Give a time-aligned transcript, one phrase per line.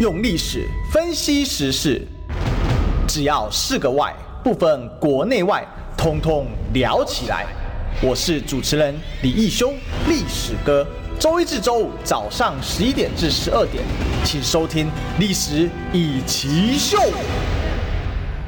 [0.00, 2.00] 用历史分析时事，
[3.08, 4.14] 只要是个“外”，
[4.44, 7.44] 不分国内外，通通聊起来。
[8.00, 9.72] 我是主持人李义修，
[10.06, 10.86] 历史哥。
[11.18, 13.82] 周一至周五早上十一点至十二点，
[14.22, 14.86] 请收听
[15.18, 16.96] 《历史一起秀》。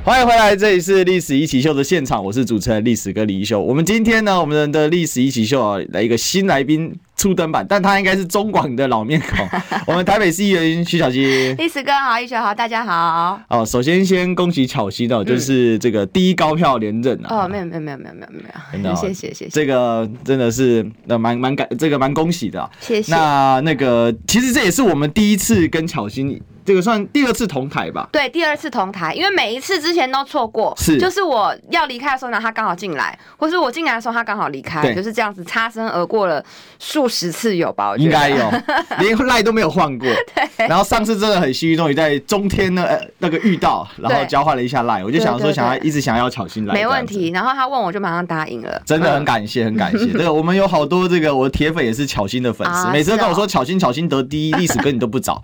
[0.04, 3.60] 欢迎回来，这里是《历史一起秀》的现场，我是主持人历史哥李义修。
[3.60, 6.94] 我们今天呢，我们的《历史一起秀》啊，来一个新来宾。
[7.20, 9.46] 初登版，但他应该是中广的老面孔。
[9.86, 13.38] 我们台北市议员徐巧芯，历史哥好，一雪好，大家好。
[13.50, 17.44] 哦，首先先恭喜巧芯哦，就是这个第一高票连任啊。
[17.44, 19.48] 哦，没有没有没有没有没有没有，谢谢谢谢。
[19.50, 22.70] 这个真的是那蛮蛮感，这个蛮恭喜的。
[22.80, 23.12] 谢谢。
[23.12, 26.40] 那那个其实这也是我们第一次跟巧芯。
[26.64, 28.08] 这个算第二次同台吧？
[28.12, 36.44] 对，第二次同台，因为每一次之前都错过，是就是我要离开的时候呢，他刚好进来，或是我进来的时候他刚好离开，就是这样子擦身而过了
[36.78, 37.90] 数十次有吧？
[37.90, 38.50] 我觉得应该有，
[39.00, 40.08] 连赖都没有换过。
[40.34, 40.66] 对。
[40.68, 42.86] 然后上次真的很幸运，终于在中天呢
[43.18, 47.30] 那个遇到，然后交换了一下赖，我就想说想要一直想要巧心来，没问题。
[47.30, 50.06] 然后他问我就马上答应了，真的很感谢，很感谢。
[50.12, 55.42] 这个我们有好多这个我的铁粉也是巧心的粉丝，每次都跟我说巧心巧心得第一，历史哥你都不找，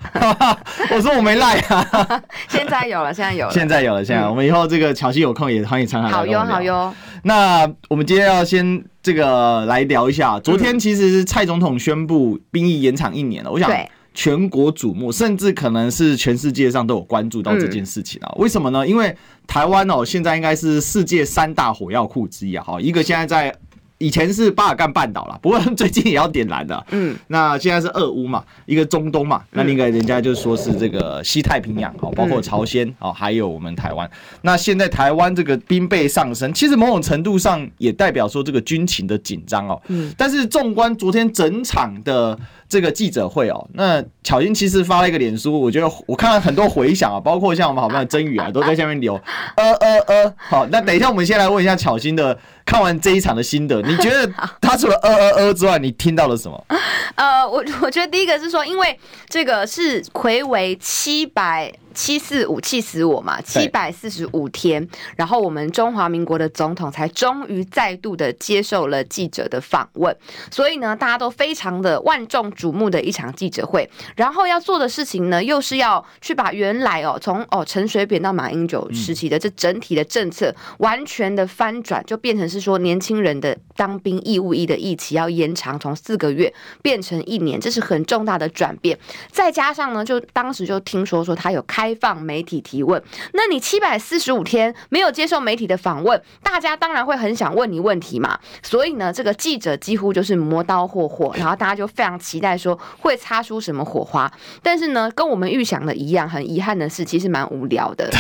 [0.91, 2.23] 我说我没赖啊。
[2.49, 6.17] 现在有了，现在有了，现在有了，现在我们以后这个巧西有空也欢迎常常来。
[6.17, 6.93] 好哟，好哟。
[7.23, 13.51] 那我们今天要先这个来聊一下，昨天其实是蔡总统宣布兵役延长一年了。
[13.51, 13.71] 我想
[14.15, 18.33] 全国瞩目，甚至可能是全世界上都有关注到这件事情啊。
[18.37, 18.87] 为什么呢？
[18.87, 19.15] 因为
[19.47, 22.65] 台湾哦，现在应该是世界三大火药库之一啊。
[22.65, 23.57] 哈，一个现在在。
[23.99, 26.87] 以前是巴尔干半岛啦，不过最近也要点燃的。
[26.91, 34.09] 嗯，那现在是俄乌嘛，一个中东嘛，那另一个人家就说是这个西太平洋，哦，包括朝鲜哦，还有我们台湾。
[34.43, 39.81] 那现在台湾这个兵备上升，其实某种程度上也代表说这个军情的紧张哦。
[39.89, 49.15] 嗯，但是纵观昨天整场的这个记者会哦，那巧英其实发了一个脸书，我觉得我看了很多回响啊，包括像我们好朋友真宇啊，都在下面留
[49.57, 50.35] 呃呃呃。
[50.37, 52.39] 好，那等一下我们先来问一下巧心的。
[52.67, 54.29] 看完这一场的心得，你觉得
[54.61, 56.67] 他除了呃呃呃之外，你听到了什么？
[57.15, 58.99] 呃，我我觉得第一个是说，因为
[59.29, 61.73] 这个是魁为七百。
[61.97, 64.87] 七四五气死我嘛，七百四十五天，
[65.17, 70.15] 然后我们中华民国的总统才终于再度的接受了记者的访问，
[70.51, 73.89] 所以呢，大家都非常的万众瞩目的一场记者会。
[74.15, 86.53] 然后要做的事情呢，又是要去把原来哦，从哦陈水扁到马英九时期的这整体的政策完全的翻转，就变成是说年轻人的当兵义务役的役期要延长，从四个月
[86.83, 88.99] 变成一年，这是很重大的转变。
[89.33, 91.86] 再加上呢，就当时就听说说他有开。
[91.87, 93.01] 开放媒体提问，
[93.33, 98.37] 那你七百四十五天没有接受媒体的访问，大家当然会很想问你问题嘛。
[98.61, 104.29] 所以呢，这个记者几乎就是磨刀霍霍，然后大家就非常期待说会擦出什么火花。
[104.65, 108.11] 但是呢，跟我们预想的一样，很遗憾的是，其实蛮无聊的。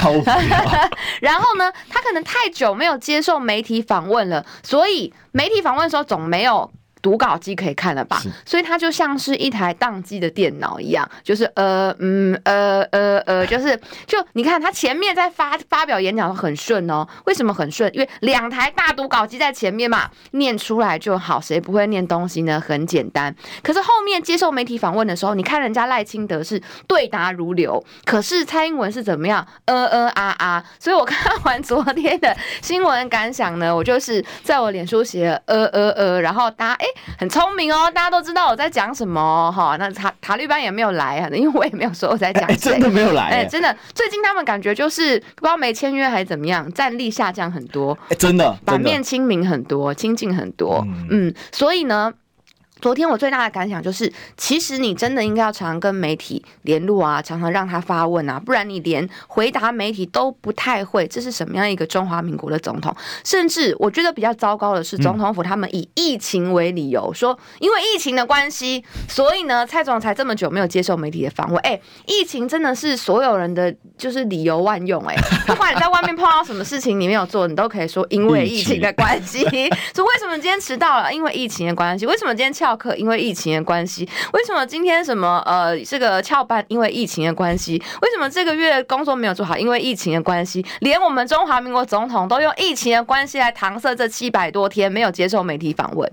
[1.20, 6.70] 然后呢，他可能太久没有接受媒体访问了，所以媒体访问的时候总没有。
[7.06, 8.20] 读稿机可以看了吧？
[8.44, 17.88] 所以它就像是一台宕机的电脑一样，就是呃嗯呃呃呃，就是就你看他前面在发发表演讲很顺哦，为什么很顺？
[17.94, 22.60] 因为两台大读稿机在前面嘛，念出来就好，谁不会念东西呢？
[22.60, 23.32] 很简单。
[23.62, 29.46] 可是后面接受媒体访问的时候，你看人家赖清德是对答如流，可是蔡英文是怎么样？
[29.66, 30.64] 呃呃啊啊！
[30.80, 36.86] 所以我看完昨天的新闻感想呢，我就是在我脸书写呃呃呃，然后大家哎。
[37.18, 39.76] 很聪明哦，大家都知道我在讲什么哈。
[39.78, 43.24] 那塔塔利班也没有来啊，因为我也没有说我在讲谁，真的没有来。
[43.30, 47.96] 哎，真的，最近他们感觉就是不知道没签约还是怎么样，战力下降很多。
[48.08, 50.86] 哎，真的，版面亲民很多，亲近很多。
[51.10, 52.12] 嗯，所以呢。
[52.80, 61.06] 昨天我最大的感想就是，其实你真的应该要常常跟媒体联络啊，常常让他发问啊，不然你连回答媒体都不太会。
[61.06, 62.94] 这是什么样一个中华民国的总统？
[63.24, 71.58] 甚至我觉得比较糟糕的是，总统府他们以疫情为理由，说因为疫情的关系，所以呢，蔡总统才这么久没有接受媒体的访问。
[71.62, 75.02] 哎，疫情真的是所有人的就是理由万用。
[75.06, 79.42] 哎， 不管你在外面碰到什么事情你没有做，你都可以说因为疫情的关系。
[79.94, 81.10] 说为什么今天迟到了？
[81.12, 82.04] 因为疫情的关系。
[82.04, 86.64] 为什么今天翘课，因为疫情的关系，为什么今天什么呃这个翘班？
[86.66, 89.56] 因为疫情的关系，为什么这个月工作没有做好？
[89.56, 96.10] 因为疫情的关系，连我们中华民国总统都用疫情的关系来搪塞这七百多天没有接受媒体访问。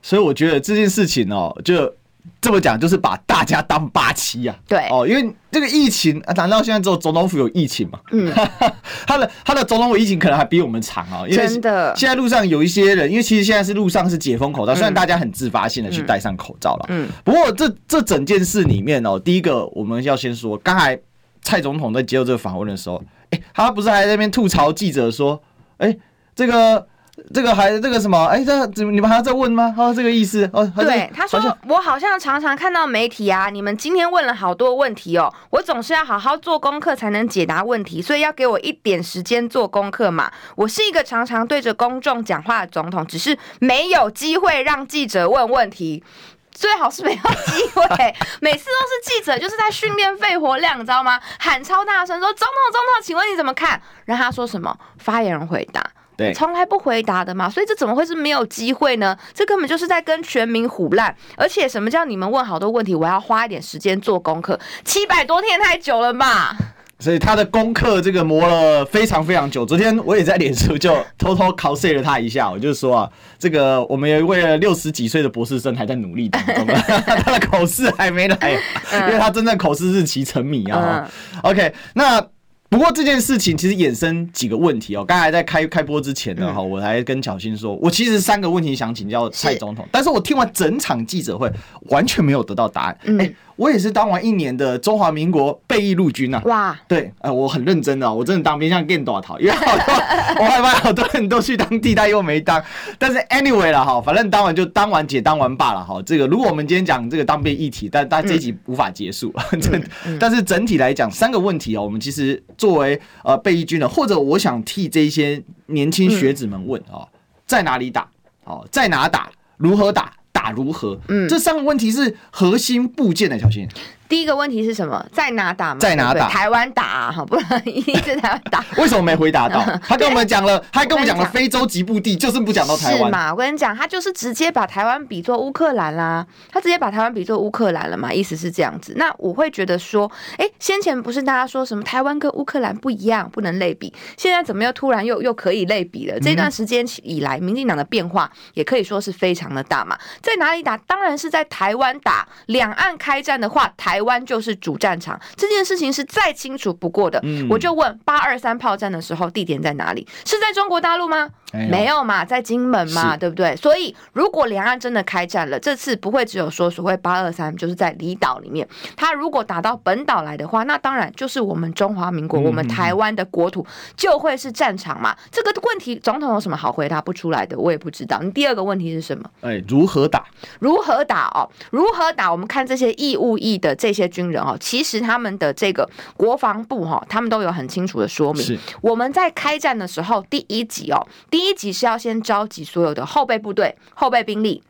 [0.00, 1.92] 所以我觉得这件事情哦，就
[2.40, 4.54] 这么讲，就是把大家当八七啊。
[4.68, 7.98] 对哦，因为这个疫情啊，难道现在只有总统府有疫情吗？
[8.12, 8.32] 嗯，
[9.06, 11.26] 他的他的总统府疫情可能还比我们长啊。
[11.28, 16.86] 因为真的，现在路上有一些人，因为其实现在是路上是解封口罩，虽然大家很自发性的去戴上口罩了。
[16.88, 20.98] 嗯，不过这这整件事里面哦，第一个我们要先说，刚才
[21.42, 25.42] 蔡总统在接受这个访问的时候，哎，他不是还在那边吐槽记者说，
[25.78, 25.96] 哎，
[26.34, 26.86] 这个。
[27.32, 28.22] 这个还这个什么？
[28.26, 29.74] 哎，这你们还要再问吗？
[29.78, 30.70] 哦，这个意思哦。
[30.76, 40.30] 对，他说我好像常常看到媒体啊，你们今天问了好多问题哦，我总是要好好做功课才能解答问题，所以要给我一点时间做功课嘛。
[40.54, 46.04] 我是一个常常对着公众讲话的总统，只是没有机会让记者问问题，
[46.50, 48.14] 最好是没有机会。
[48.42, 51.18] 每次都是记者就是在训练肺活量，你知道吗？
[51.38, 54.76] 喊超大声说：“总统，总统，请问你怎么看？”然后他说什么？
[54.98, 55.82] 发言人回答。
[56.16, 59.16] 对，从来不回答的嘛，所以这怎么会是没有机会呢？
[59.32, 61.14] 这根本就是在跟全民唬烂。
[61.36, 64.58] 而且什么叫你们问好多问题，我要花一点时间做功课？
[64.84, 66.56] 七百多天太久了嘛。
[67.00, 69.66] 所以他的功课这个磨了非常非常久。
[69.66, 76.66] 昨天我也在脸书就偷偷考试了他一下，我就说啊，这个我们有一位六十几岁的博士生还在努力当中，
[77.26, 78.52] 他的口试还没来，
[78.92, 81.10] 因为他真正口试日期成谜啊。
[81.42, 82.24] OK，那。
[82.74, 85.04] 不过这件事情其实衍生几个问题哦。
[85.04, 91.48] 刚才在开开播之前呢，哈，我还跟小新说，我其实三个问题想请教蔡总统，但是我听完整场记者会，
[91.82, 92.98] 完全没有得到答案。
[93.20, 93.32] 哎。
[93.56, 96.42] 我也是当完一年的中华民国备役陆军呐、啊。
[96.46, 99.94] 哇，对，呃，我很认真的，我真的当兵像电多逃，因为好多
[100.40, 102.62] 我害怕好多人都去当替代又没当。
[102.98, 106.02] 但是 anyway 了哈，反正当完就当完姐当完罢了哈。
[106.04, 109.32] 这个如果我们今天讲这个当兵议题，但但这一集无法结束。
[110.06, 117.06] 嗯、但是整体来讲，三个问题哦，我们其实作为呃备役军人，或者我想替这些年轻学子们问啊，
[117.46, 118.08] 在哪里打？
[118.44, 119.30] 哦，在哪打？
[119.56, 120.12] 如何打？
[120.34, 121.00] 打如何？
[121.08, 123.66] 嗯，这三个问题是核心部件的小芯。
[124.14, 125.04] 第一个问题是什么？
[125.10, 125.80] 在哪打吗？
[125.80, 126.28] 在哪打？
[126.28, 128.64] 台湾打，好，不然一定是台湾打。
[128.80, 129.60] 为什么没回答到？
[129.82, 132.98] 他跟我们讲了，他跟我们讲了非洲极部地，就是不讲到台湾。
[133.06, 133.32] 是嘛？
[133.32, 138.12] 我跟你讲，他就是直接把台湾比作乌克兰啦，他直接把台湾比作乌克兰了嘛？
[138.12, 138.94] 意思是这样子。
[138.96, 140.08] 那我会觉得说，
[140.38, 146.20] 哎，先前不是大家说什么台湾跟乌克兰不一样，不能类比，现在怎么又突然又又可以类比了？
[146.20, 149.98] 这段时间以来，民进党的变化也可以说是非常的大嘛。
[150.22, 150.76] 在哪里打？
[150.76, 152.28] 当然是在台湾打。
[152.46, 154.78] 两岸开战的话，台湾就是主。
[154.84, 160.06] 战场这件事情是再清楚不过的，嗯、我就问八二三炮战的时候地点在哪里？
[160.26, 161.30] 是在中国大陆吗？
[161.54, 163.54] 哎、没有嘛，在金门嘛，对不对？
[163.54, 168.66] 所以如果两岸真的开战了，这次不会只有说所谓八二三，就是在离岛里面。
[168.96, 173.64] 他如果打到本岛来的话，那当然就是我们中华民国，嗯、我们台湾的国土
[173.96, 175.16] 就会是战场嘛。
[175.30, 177.56] 这个问题总统有什么好回答不出来的？
[177.56, 178.18] 我也不知道。
[178.20, 179.30] 你第二个问题是什么？
[179.42, 180.24] 哎，如何打？
[180.58, 181.48] 如何打哦？
[181.70, 182.30] 如何打？
[182.30, 184.56] 我们看这些义务役的这些军人哦。
[184.58, 188.42] 其实他们的这个国防部哈，他们都有很清楚的说明。
[188.42, 194.62] 是我们在开战的时候，第一集哦，第一一级是要先召集所有的后备部队、后备兵力。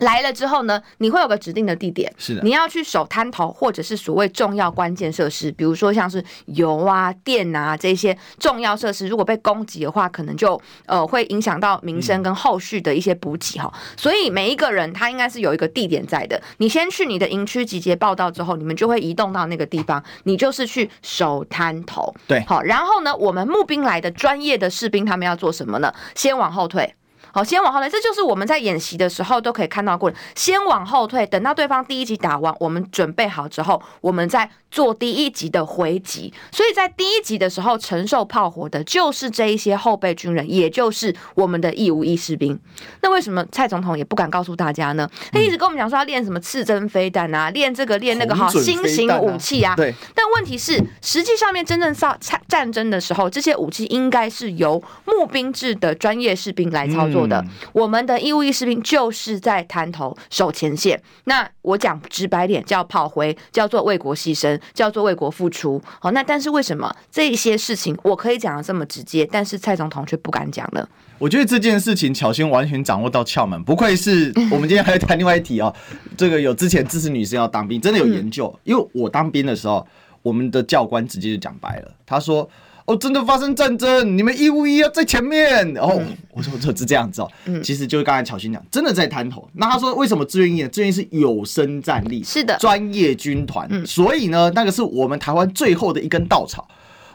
[0.00, 13.72] 来了之后呢，你会有个指定的地点，是的，你要去守滩头或者是所谓重要关键设施，比如说像是油啊、电啊这些重要设施，如果被攻击的话，可能就呃会影响到民生跟后续的一些补给哈。
[13.74, 16.40] 嗯、所以每一个人他应该是有一个地点在的。
[16.58, 22.14] 你先去你的营区集结报道之后，你们就会移动到那个地方，你就是去守滩头。
[22.26, 25.92] 对，好，然后呢，我们募兵来的专业的士兵他们要做什么呢？
[26.14, 26.94] 先往后退。
[27.32, 30.16] 好，先往后退，这就是我们在演习的时候都可以看到过的。
[30.34, 36.32] 先往后退，等到对方第一集打完，我们准备好之后，我们再做第一集的回击。
[36.50, 42.58] 所以在第一集的时候承受炮火的就是这一些后备军人，也就是我们的义务役士兵。
[43.02, 45.08] 那为什么蔡总统也不敢告诉大家呢？
[45.32, 49.74] 他一直跟我们讲说要练什么刺针飞弹啊，练这个练那个哈新型武器啊。
[49.78, 49.94] 对。
[50.14, 57.19] 但问题是，实际上面真正上战战争的时候，这些武器应该是由募兵制的专业士兵来操作。
[57.26, 61.00] 的，我们的义务役士兵就是在滩头守前线。
[61.24, 65.80] 那我讲直白点，叫炮灰，叫做为国牺牲，叫做为国付出。
[65.98, 70.86] 好，那但是为什么这一些事情我可以讲的这么直接，但是蔡总统却不敢讲呢？
[71.18, 75.74] 我觉得这件事情巧芯完全掌握到窍门，不愧是 我们今天还要谈另外一题哦。
[76.16, 78.58] 这个有之前支持女生要当兵，真的有研究。
[78.64, 79.86] 因为我当兵的时候，
[80.22, 82.48] 我们的教官直接就讲白了，他说。
[82.90, 85.64] 哦，真的发生战争，你们义务一要在前面。
[85.76, 89.48] 哦，嗯、我说这是这样子哦，嗯、其实就是刚才巧芯讲，真的在滩头。
[89.52, 90.68] 那他说为什么志愿役呢？
[90.68, 96.66] 志愿役是有生战力，是的，专业军团，嗯、所以呢，那个是我们台湾最后的一根稻草。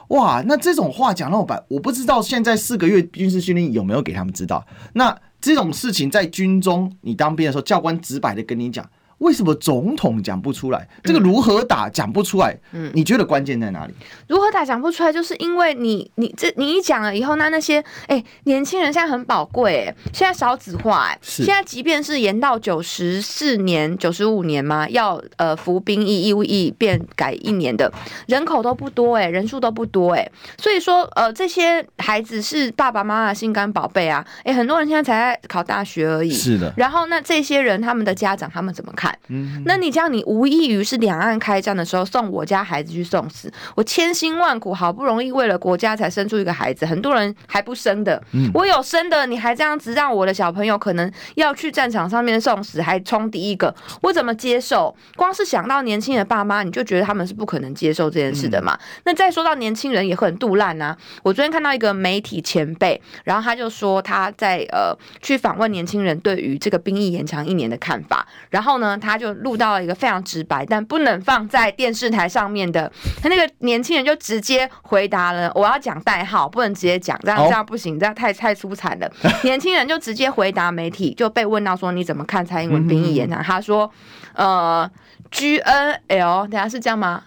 [0.07, 4.65] 哇，那这种话讲那么白，我不知道现在四个月军事训练有没有给他们知道。
[4.93, 8.89] 那这种事情在军中，你当兵的时候，教官直白的跟你讲。
[9.19, 10.87] 为什么总统讲不出来？
[11.03, 12.57] 这个如何打讲不出来？
[12.73, 13.93] 嗯，你觉得关键在哪里？
[14.27, 27.91] 如何打讲不出来，就是因为你你这你一讲了以后，那那些哎、欸、年轻人现在很宝贵哎，现在少子化哎，现在即便是延到九十四年、九十五年嘛，要呃服兵役义务役变改一年的
[28.27, 36.73] 人口都不多哎，人数都不多哎，所以说呃这些孩子是爸爸妈妈的心肝宝贝啊哎，很多人现在才在考大学而已，是的。
[36.75, 39.04] 然后那这些人他们的家长他们怎么看？
[39.27, 43.51] 嗯，那你这样，你无异于是两岸开战的时候送我家孩子去送死。
[43.75, 48.21] 我千辛万苦，好不容易为了国家才生出一个孩子，很多人还不生的。
[48.33, 54.95] 嗯，我有生的，你还这样子让我的小朋友可能要去战场上面送死，还冲第一个，我怎么接受？
[55.15, 58.77] 光是想到年轻的爸妈，你就觉得他们是不可能接受这件事的嘛？
[59.03, 60.95] 那再说到年轻人也很肚烂啊。
[61.23, 72.91] 我昨天看到一个媒体前辈，然后他就说他在呃去访问年轻人对于这个兵役延长一年的看法，然后呢，他就录到了一个非常直白，但不能放在电视台上面的。
[73.21, 79.11] 他那个年轻人就直接回答了：“我要讲代号，不能直接讲，这样这样不行，这样太太粗残了。
[79.43, 83.89] ”年轻人就直接回答媒体，就被问到说：“你怎么看蔡英文兵役延长？”他说
[84.35, 84.89] ：“呃
[85.31, 87.23] ，G N L，等下是这样吗？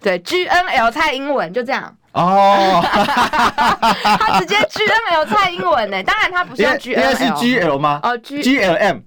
[0.00, 6.02] 对，G N L 蔡英文就这样。”哦， 他直接 G N L 蔡英文呢？
[6.02, 8.00] 当然他不是 G N L，是 G L 吗？
[8.02, 8.98] 哦 G L M。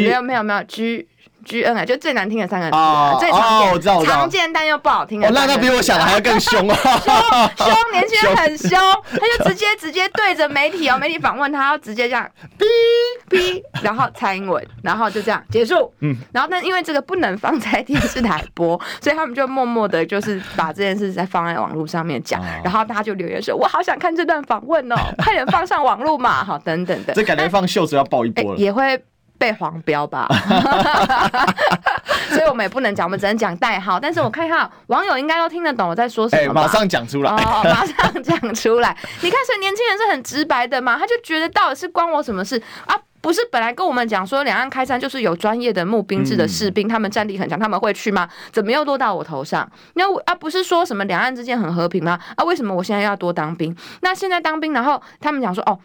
[0.00, 1.06] 没有没有没有 G
[1.44, 5.28] G N 啊，就最难听的三个字，啊，最常见，常见但又不好听的。
[5.30, 6.74] 那他比我想的还要更凶 啊！
[7.56, 8.78] 凶 凶，年轻人很凶，
[9.10, 12.24] 他就直接直接对着媒体哦，媒体访问他，要直接这样
[12.56, 12.64] 哔
[13.28, 15.92] 哔，然后蔡英文，然后就这样结束。
[15.98, 27.12] 嗯，然后但因为这个不能放在电视台播， 所以他们就默默的，就是把这件事再放在网络上面讲，然后大家就留言说：“我好想看这段访问哦，快点放上网络嘛！”好，等等等。
[27.16, 29.02] 这感觉放秀子要爆一波了，也会。
[29.42, 30.28] 被黄标吧，
[32.30, 33.98] 所以我们也不能讲，我们只能讲代号。
[33.98, 36.62] 但是我看一下网友应该都听得懂我在说什么吧？
[36.62, 38.96] 马上讲出来，哦，马上讲出来。
[39.20, 42.94] 你看，所以年轻人是很直白的嘛，他就觉得到底是关我什么事啊？
[43.20, 48.28] 不是本来跟我们讲说两岸开战就是有专业的募兵制的士兵，他们战力很强，他们会去吗？
[48.52, 49.68] 怎么又落到我头上？
[49.94, 52.16] 那啊，不是说什么两岸之间很和平吗？
[52.36, 53.76] 啊，为什么我现在要多当兵？
[54.02, 55.76] 那现在当兵，然后他们讲说哦。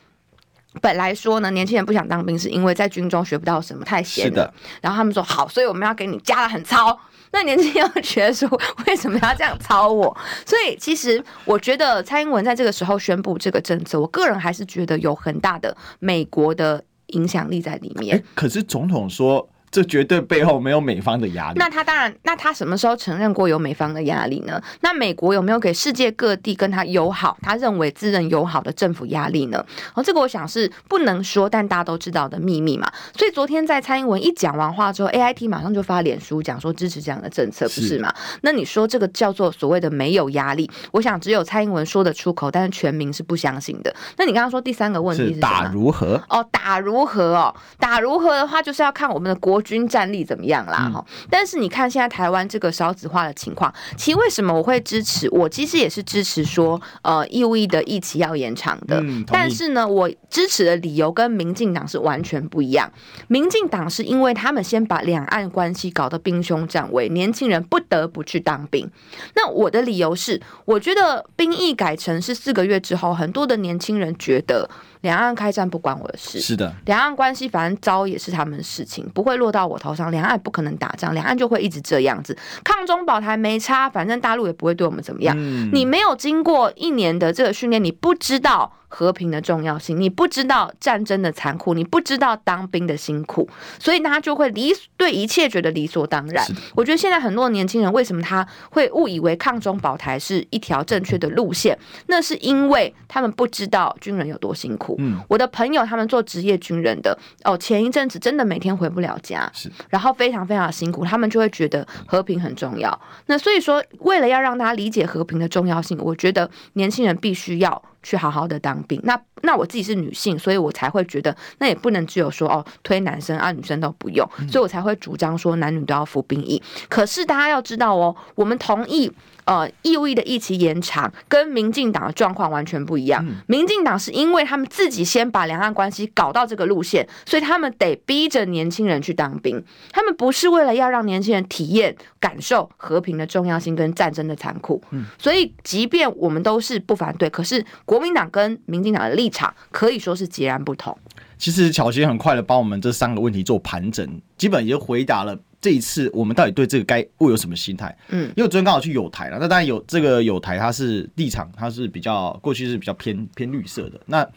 [0.82, 4.54] 本来说呢，年轻人不想当兵，是因为在军中学不到什么，太闲的。
[4.82, 6.98] 然后他们说好，所以我们要给你加了很操。
[7.32, 8.50] 那年轻人觉得说，
[8.86, 10.16] 为什么要这样操我？
[10.46, 18.24] 所以其实我觉得蔡英文在这个时候宣布这个政策，我个人还是觉得有很大的美国的影响力在里面。
[18.36, 19.50] 可是总统说。
[19.78, 21.60] 这绝对背后没有美方的压力。
[21.60, 24.60] 那他当然，那他什么时候承认过有美方的压力呢？
[24.82, 29.64] 那美国有没有给世界各地跟他友好、他认为自认友好的政府压力呢？
[29.94, 32.92] 哦，这个我想是不能说，但大家都知道的秘密嘛。
[33.16, 38.12] 所以昨天在蔡英文一讲完话之后，AIT 马上就发脸书讲说支持这样的政策，不是吗？
[38.18, 38.40] 是。
[38.42, 40.68] 那你说这个叫做所谓的没有压力？
[40.92, 43.96] 我想只有蔡英文说得出口，但是全民是不相信的。
[44.18, 45.40] 那你刚刚说第三个问题是？
[45.40, 46.20] 打如何？
[46.30, 47.36] 哦，打如何？
[47.36, 49.62] 哦，打如何的话，就是要看我们的国。
[49.68, 50.90] 军战力怎么样啦？
[50.94, 55.30] 哈、嗯，但是你看现在台湾这个少子化的情况，其实为什么我会支持？
[55.32, 59.02] 我其实也是支持说，呃，义务役的役期要延长的。
[59.02, 62.90] 嗯，但是呢，我支持的理由跟民进党是完全不一样。
[63.28, 68.90] 民进党是因为他们先把两岸关系搞得兵凶战危，年轻人不得不去当兵。
[69.36, 74.70] 那我的理由是，我觉得兵役改成是四个月之后，很多的年轻人觉得。
[75.02, 76.74] 两岸开战不关我的事，是的。
[76.86, 80.12] 两岸关系反正糟也是他们的事情，不会落到我头上。
[80.12, 85.36] 两岸不可能打仗，两岸就会一直这样子，抗中保台没差，反正大陆也不会对我们怎么样。
[85.38, 85.70] 嗯。
[85.74, 88.74] 你没有经过一年的这个训练，你不知道。
[88.88, 93.48] 和平的重要性，你不知道战争的残酷，你不知道当兵的辛苦，
[93.80, 96.46] 所以他就会理对一切觉得理所当然。
[96.74, 101.78] 我觉得现在很多年轻人为什么他会误以为抗中保台是一条正确的路线？
[102.08, 104.96] 那是因为他们不知道军人有多辛苦。
[105.00, 112.98] 嗯，我的朋友他们做职业军人的哦，前一阵子真的每天回不了家，是，然后非常非常辛苦，他们就会觉得和平很重要。
[113.26, 117.84] 那所以说，为了要让大家理解和平的重要性，我觉得年轻人必须要。
[118.08, 126.64] 去好好的当兵，那那我自己是女性，所以我才会觉得那也不能只有说哦推男生啊，女生都不用，所以我才会主张说男女都要服兵役。
[126.88, 129.12] 可是大家要知道哦，我们同意
[129.44, 133.26] 呃义务役的役期延长，跟民进党的状况完全不一样。
[133.48, 139.62] 民进党是因为他们自己先把两岸关系搞到这个路线，所以他们得逼着年轻人去当兵。
[139.92, 144.82] 他们不是为了要让年轻人体验、感受和平的重要性跟战争的残酷。
[145.18, 150.98] 所以即便我们都是不反对，可是国民党跟民进党的立场可以说是截然不同。
[151.38, 157.96] 其实巧芯很快的帮我们这三个问题做盘整，基本也就回答了这一次我们到底对这个该会有什么心态。
[158.10, 164.00] 嗯，因为我昨天刚好去友台了，那当然有这个友台，它是立场，它是比较过去是比较偏偏绿色的。
[164.08, 164.28] 那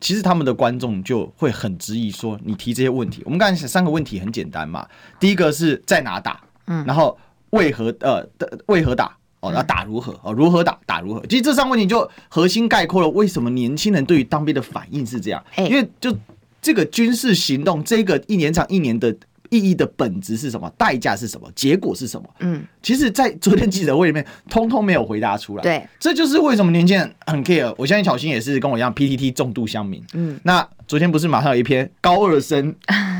[0.00, 4.86] 其实他们的观众就会很质疑说，你提这些问题，我们刚才三个问题很简单嘛，
[5.18, 7.18] 第一个是在哪打，嗯，然后
[7.50, 11.20] 为何呃的为何打哦，那打如何哦，如何打打如何？
[11.26, 16.16] 其实这三个问题就核心概括了为什么年轻人对于当兵的反应是这样，因为就。
[16.62, 19.10] 这个军事行动，这个一年长一年的
[19.48, 20.70] 意义的本质是什么？
[20.76, 21.50] 代价是什么？
[21.54, 22.28] 结果是什么？
[22.40, 25.62] 嗯，其实，在昨天记者会里面，通通没有回答出来。
[25.62, 27.74] 对，这就是为什么年轻人很 care。
[27.78, 30.04] 我相信小新也是跟我一样，PTT 重度乡民。
[30.12, 32.74] 嗯，那昨天不是马上有一篇高二生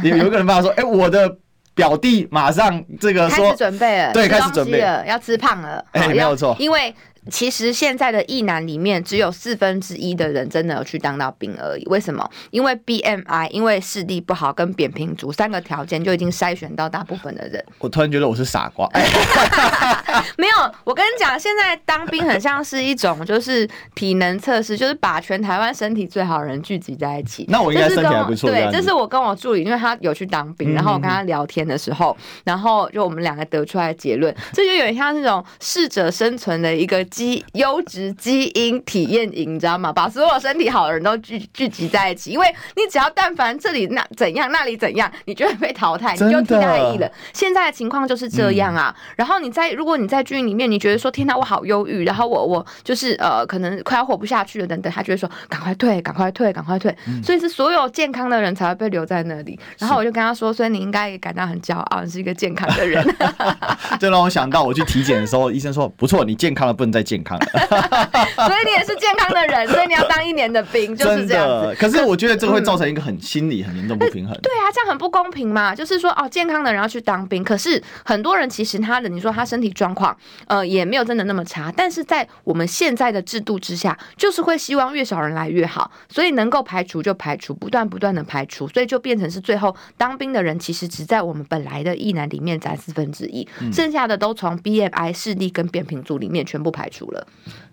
[0.04, 1.34] 有有一个人发说， 哎，我的
[1.80, 5.84] 表弟马上这个说开始准备了，对，开始准备了，要吃胖了。
[5.92, 6.94] 哎，没有错，因为。
[7.30, 11.84] 其实现在的役男里面，只有四分之一的人真的有去当到兵而已。
[11.86, 12.28] 为什么？
[12.50, 17.62] 因为 BMI，因为视力不好跟扁平足三个条件就已经筛选到大部分的人。
[17.78, 18.88] 我突然觉得我是傻瓜。
[20.38, 27.44] 没有，我跟你讲，现在当兵很像是一种就是体能测试，就是把全台湾身体最好的人聚集在一起。
[27.48, 28.50] 那我应该身体还不错。
[28.50, 37.06] 对，这是我跟我助理，因为他有去当兵，然后我跟他聊天的时候，然后就我们两个得出来的结论，这就有点像那种适者生存的一个。
[37.10, 39.92] 基优质基因体验营，你知道吗？
[39.92, 47.10] 把所有身体好的人都聚聚集在一起，因为你只要但凡这里那怎样，那里怎样，你就会被淘汰，你就替代役了。
[47.32, 48.94] 现在的情况就是这样啊。
[48.96, 56.94] 嗯、然后你在如果你在军营里面，你觉得说天哪，我好忧郁，然后我我就是呃，可能快要活不下去了等等，他就会说赶快退，赶快退，赶快退。
[57.06, 59.58] 嗯、所以是所有健康的人才会被留在那里。
[59.78, 63.04] 然后我就跟他说，所以你应该也感到很骄傲，你是一个健康的人。
[63.98, 67.38] 这让我想到我去体检的时候，医生说不错，你健康了，不能再健康。
[67.42, 71.76] 所以你也是健康的人， 所以你要当一年的兵，就是这样子。
[71.78, 74.36] 可是我觉得这个会造成一个很心理很严重不平衡。
[74.40, 75.74] 对啊，这样很不公平嘛。
[75.74, 80.16] 就是说，哦，健康的人要去当兵，可是很多人其实他的，你说他身体状况，
[80.46, 81.72] 呃，也没有真的那么差。
[81.76, 97.26] 但是在我们现在的制度之下，就是会希望越少人来越好，所以能够排除就排除，不断不断的排除，所以就变成是最后当兵的人其实只在我们本来的役男里面占四分之一，剩下的都从 BMI 视力跟扁平足里面全部排除了。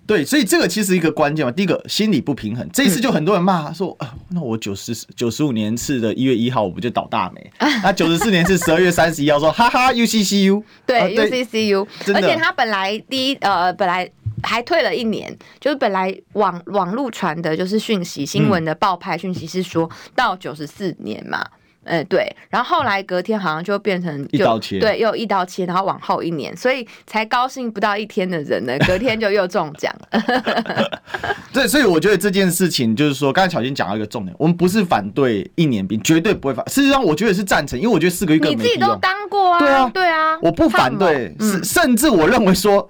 [0.05, 1.51] 对，所以这个其实一个关键嘛。
[1.51, 7.51] 第一个心理不平衡，这一次就很多人骂说啊，那我九十九十五年次的一月一号我不就倒大霉？
[7.83, 14.09] 那九十四年是十二月三十一号说哈哈 UCCU 对 UCCU，而且他本来第一呃本来
[14.43, 21.45] 还退了一年，就是本来网网路传的就是讯息新闻的报派讯息是说到九十四年嘛。
[21.87, 30.21] 嗯，对，然后后来隔天好像就变成就一刀切，对，又一刀切，然后往后一年，所以才高兴不到一天的人呢，隔天就又中奖了。
[31.51, 36.63] 对，所以我觉得这件事情就是说，刚才巧芯讲到一个重点，我们不是反对一年兵，绝对不会反。
[36.69, 42.89] 事实上，我觉得是赞成，因为我觉得四个月你自己都当过啊，对啊，对啊，我不反对，甚至我认为说。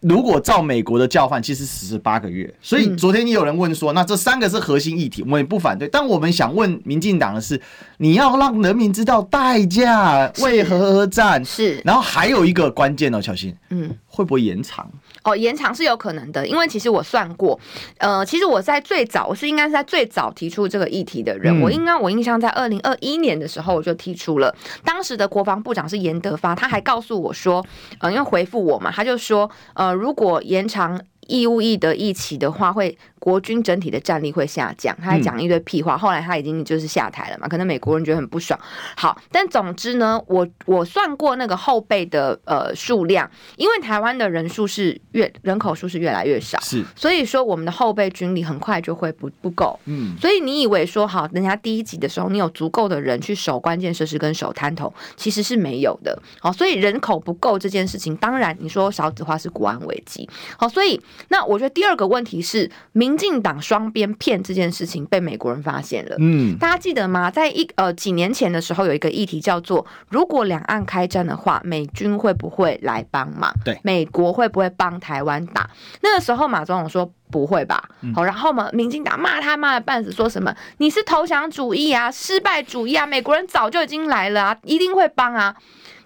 [0.00, 2.52] 如果照美国的教范，其实十八个月。
[2.62, 5.88] 所以昨天也有人问说，那这三个是核心议题，我们也不反对。
[5.88, 7.60] 但我们想问民进党的是，
[7.96, 11.44] 你要让人民知道代价为何而战。
[11.44, 14.88] 是，然后还有一个关键哦，小心，嗯，会不会延长？
[15.24, 17.58] 哦，延长是有可能的，因为其实我算过，
[17.98, 21.58] 呃，其实我在最早，我是应该是在最早提出这个议题的人。
[21.58, 24.54] 嗯、我应该我印象在二零二一年的时候我就提出了，
[24.84, 27.64] 当时的国防部长是严德发，他还告诉我说，
[28.00, 32.96] 呃，因为回复我嘛，他就说，呃，如果延长义务役的役期的话，会。
[33.18, 35.96] 国军整体的战力会下降，他还讲一堆屁话。
[35.96, 38.58] 后来他已经就是下台了嘛，可能美国人觉得很不爽。
[38.96, 49.78] 好，但总之呢，我我算过那个后备的呃数量，因为台湾的人数是越人口数是越来越少，是，所以说我们的后备军力很快就会不不够。
[49.86, 56.20] 嗯，所以你以为说好，人家第一集的时候你有足够的人去守关键设施跟守滩头，其实是没有的。
[56.40, 60.28] 好，所以人口不够这件事情，当然你说少子化是国安危机。
[60.56, 66.16] 好，所以那我觉得第二个问题是民进党双边骗这件事情被美国人发现了。
[66.18, 67.30] 嗯，大家记得吗？
[67.30, 73.52] 在一呃几年前的时候，有一个议题叫做：如果两岸开战的话，美军会不会来帮忙？
[73.64, 75.70] 对，美国会不会帮台湾打？
[76.02, 77.88] 那个时候，马总统说不会吧。
[78.14, 85.54] 好，然后嘛，民进党骂他骂的半死，说什么你是投降主义啊，失败主义啊，美国人早就已经来了啊，一定会帮啊。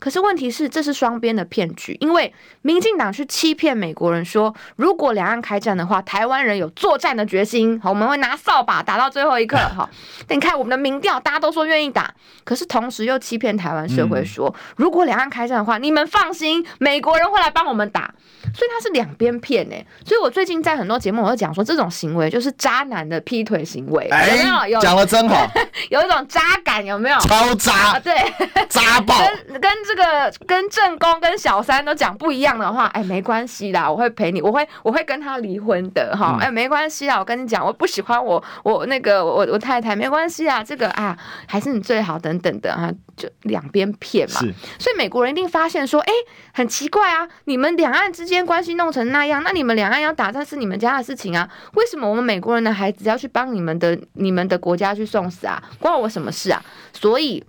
[0.03, 9.89] 可是问题是，这是双边的骗局，因为民进党去欺骗美国人说，如果两岸开战的话，台湾人有作战的决心，好，我们会拿扫把打到最后一刻， 哈。
[10.27, 12.13] 但你看我们的民调，大家都说愿意打，
[12.43, 18.13] 可是同时又欺骗台湾社会说，如果两岸开战的话，你们放心，美国人会来帮我们打。
[18.55, 24.81] 所以他是两边骗呢，所以我最近在很多节目我都讲说，这种行为就是渣男的劈腿行为，有没有？
[24.81, 25.49] 讲的真好，
[25.91, 27.17] 有一种渣感，有没有？
[27.21, 28.17] 超渣，对，
[28.69, 29.17] 渣爆。
[29.47, 44.41] 跟跟这个跟正宫跟小三都讲不一样的话，哎，没关系啦，我会陪你，我会我会跟他离婚的哈，哎，没关系啦，我跟你讲，我不喜欢我我那个我我太太，没关系啊，这个啊还是你最好等等的啊，就两边骗嘛。
[44.41, 46.13] 是，所以美国人一定发现说，哎，
[46.55, 48.43] 很奇怪啊，你们两岸之间。
[48.45, 51.49] 关系弄成那样，那你们两岸要打仗是你们家的事情啊？
[51.75, 55.63] 为什么我们美国人的孩子要去帮你们的、你们的国家去送死啊？
[55.79, 56.63] 关我什么事啊？
[56.93, 57.43] 所以。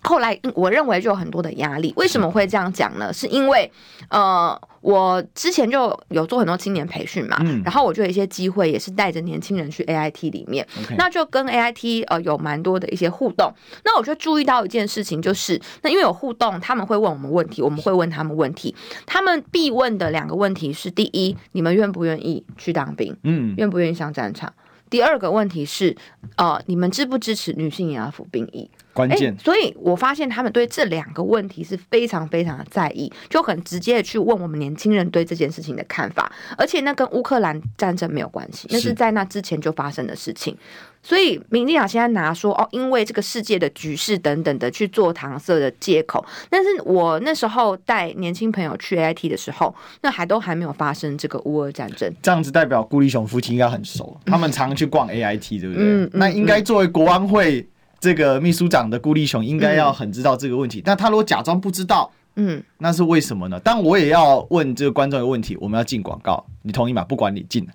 [0.00, 3.12] 后来我认为就有很多的压力，为什么会这样讲呢？
[3.12, 3.70] 是因为
[4.08, 13.52] 呃，我之前就有做很多青年培训嘛，嗯、然后我就有一些机会，也是带着年轻人去 AIT 里面.那就跟 AIT 呃有蛮多的一些互动。
[13.84, 18.74] 那我就注意到一件事情，就是那因为有互动，他们会问我们问题，我们会问他们问题。
[19.04, 23.16] 他们必问的两个问题是：第一，你们愿不愿意去当兵？
[23.24, 24.52] 嗯，愿不愿意上战场？
[24.88, 25.94] 第二个问题是，
[26.36, 28.70] 呃，你们支不支持女性也要服兵役？
[28.98, 40.56] 关键，所以我发现他们对这两个问题是非常非常的在意，就很直接的去问我们年轻人对这件事情的看法，而且那跟乌克兰战争没有关系，那是在那之前就发生的事情。
[41.00, 52.12] 所以民进党现在拿说哦，因为这个世界的局势等等的去做搪塞的借口，但是我那时候带年轻朋友去 AIT 的时候，那还都还没有发生这个乌俄战争。
[52.20, 55.84] 这样子代表顾立雄夫妻应该很熟，他们常去逛 AIT，对不对？
[55.84, 57.64] 嗯嗯、那应该作为国安会。
[58.00, 63.60] 这个秘书长的顾立雄应该要很知道这个问题，嗯、但他如果假装不知道，嗯，那是为什么呢？
[63.64, 67.04] 但我也要问这个观众一个问题，我们要进广告，你同意吗？
[67.04, 67.66] 不管你进，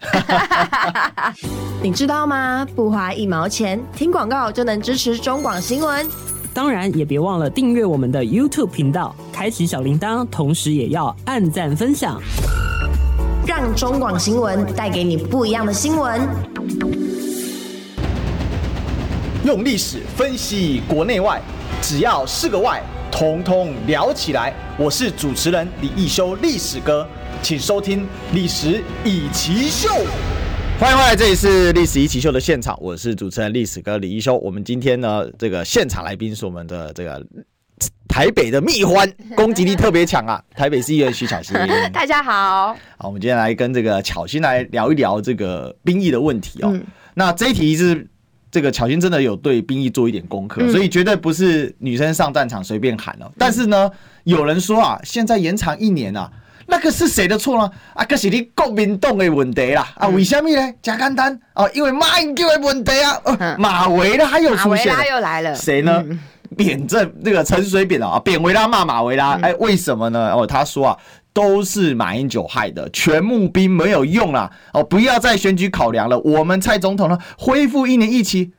[1.84, 2.66] 你知道吗？
[2.74, 6.08] 不花一毛钱，听广告就能支持中广新闻。
[6.54, 12.22] 当然也别忘了订阅我们的 YouTube 频道，开启小铃铛，同时也要按赞分享，
[13.46, 16.22] 让中广新闻带给你不一样的新闻。
[19.43, 21.41] 用历史分析国内外，
[21.82, 24.53] 只要是个“外”，统统聊起来。
[24.77, 27.06] 我是主持人李易修，历史哥，
[27.41, 29.89] 请收听《历史易起秀》。
[30.79, 34.38] 欢迎回来，这里是《历史一奇秀》的现场，我是主持人历史哥李易修。
[34.38, 37.21] 我们今天呢，这个现场来宾是我们的这个
[38.08, 40.41] 台北的蜜獾，攻击力特别强啊！
[40.56, 41.53] 台北市议员徐巧芯，
[41.91, 42.73] 大家好。
[42.97, 46.69] 好，我们今天来跟这个巧芯来聊一聊这个兵役的问题哦。
[46.71, 46.82] 嗯、
[47.15, 48.08] 那这一题是。
[48.54, 53.26] 这个巧心真的有对兵役做一点功课，嗯、所以绝对不是女生上战场随便喊了。
[53.26, 53.89] 嗯、但是呢，
[54.26, 56.30] 有人说啊，现在延长一年啊，
[56.68, 57.72] 那个是谁的错呢？
[57.96, 59.92] 啊，可是你国民党的问题啦。
[59.96, 60.74] 啊，为什么呢？
[60.84, 63.20] 加简单哦，因为马英九的问题啊。
[63.24, 65.56] 呃、马维拉又出现了，马维拉又来了。
[65.56, 66.06] 谁呢？
[66.56, 69.32] 扁政那个陈水扁啊，扁维拉骂马维拉。
[69.42, 70.32] 哎，为什么呢？
[70.32, 70.98] 哦，他说啊。
[71.34, 74.52] 都是马英九害的，全募兵没有用啦！
[74.72, 76.19] 哦，不要再选举考量了。
[76.19, 78.52] 我们蔡总统呢，恢复一年一期，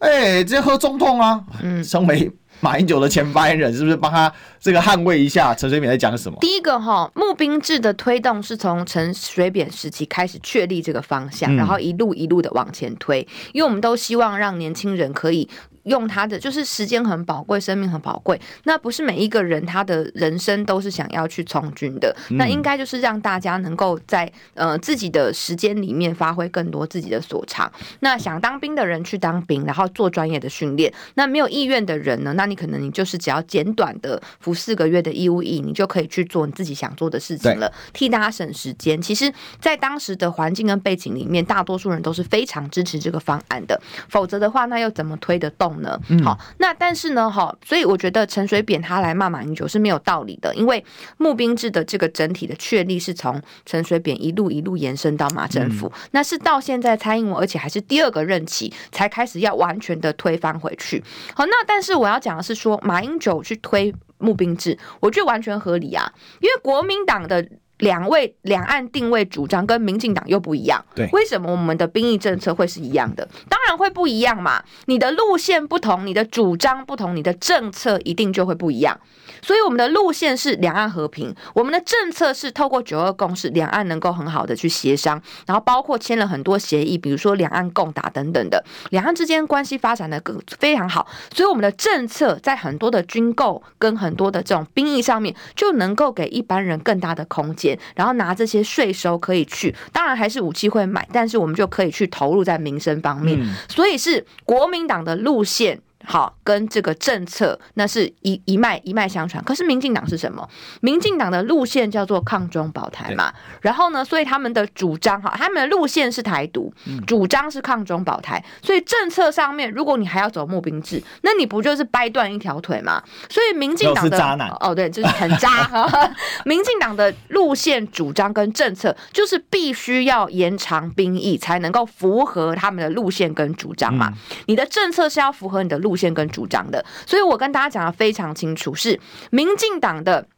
[0.00, 1.44] 哎、欸，这喝中痛啊！
[1.62, 5.54] 嗯，身为马英九的前发言人，是不是帮他这个捍卫一下？
[5.54, 6.36] 陈水扁在讲什么？
[6.40, 15.48] 第一个哈，募兵制的推动是从陈水扁时期开始确立这个方向，嗯、然后一路一路的往前推，因为我们都希望让年轻人可以。
[15.86, 18.40] 用他的就是时间很宝贵，生命很宝贵。
[18.64, 22.14] 那不是每一个人他的人生都是想要去从军的。
[22.30, 27.70] 嗯、那应该就是让大家能够在呃自己的时间里面发挥更多自己的所长。
[28.00, 30.92] 那想当兵的人去当兵，然后做专业的训练。
[31.14, 32.32] 那没有意愿的人呢？
[32.34, 39.00] 那你可能你就是只要简短的服四个月的义务役，你就可以去做你自己想做的事情了，替大家省时间。
[39.00, 43.80] 其实，在当时的环境跟背景里面，大多数人都是非常支持这个方案的。
[44.08, 45.75] 否则的话，那又怎么推得动？
[45.82, 50.84] 呢，好，那但是呢，哈，所以我觉得陈水扁他来骂马英九是没有道理的，因为
[51.18, 61.02] 募兵制的这个整体的确立是从陈水扁一路一路延伸到马政府，嗯、那是到现在蔡英文，而且还是第二个任期才开始要完全的推翻回去。
[61.34, 67.46] 好，那但是我要讲的是说，马英九去推募兵制，我觉得完全合理啊，因为国民党的。
[67.78, 73.28] 两位两岸定位主张跟民进党又不一样，对，为什么我们的兵役政策会是一样的？
[73.48, 78.98] 当然会不一样嘛，你的路线不同，你的主张不同，你的政策一定就会不一样。
[79.42, 91.06] 所以我们的路线是两岸和平，我们的政策是透过九二共识，两岸能够很好的去协商，然后包括签了很多协议，比如说两岸共打等等的，两岸之间关系发展的更非常好。
[91.34, 97.65] 所以我们的政策在很多的军购跟很多的这种兵役上面，就能够给一般人更大的空间。
[97.94, 105.80] 然后拿这些税收可以去，当然还是武器会买，但是我们就可以去投入在民生方面，所以是国民党的路线。
[106.08, 109.42] 好，跟这个政策那是一一脉一脉相传。
[109.42, 110.48] 可是民进党是什么？
[110.80, 113.32] 民进党的路线叫做抗中保台嘛。
[113.60, 116.72] 然后呢，所以他们的主张哈，他们的路线是台独，
[117.06, 118.42] 主张是抗中保台。
[118.62, 123.02] 所以政策上面，如果你还要走募兵制，那你不就是掰断一条腿吗？
[123.28, 126.10] 所以民进党的渣男哦，对，就是很渣哈。
[126.46, 134.12] 民进党的路线主张跟政策，就是必须要延长兵役，才能够符合他们的路线跟主张嘛。
[134.46, 140.28] 你的政策是要符合你的路线跟主张的，所以我跟大家讲的非常清楚，是民进党的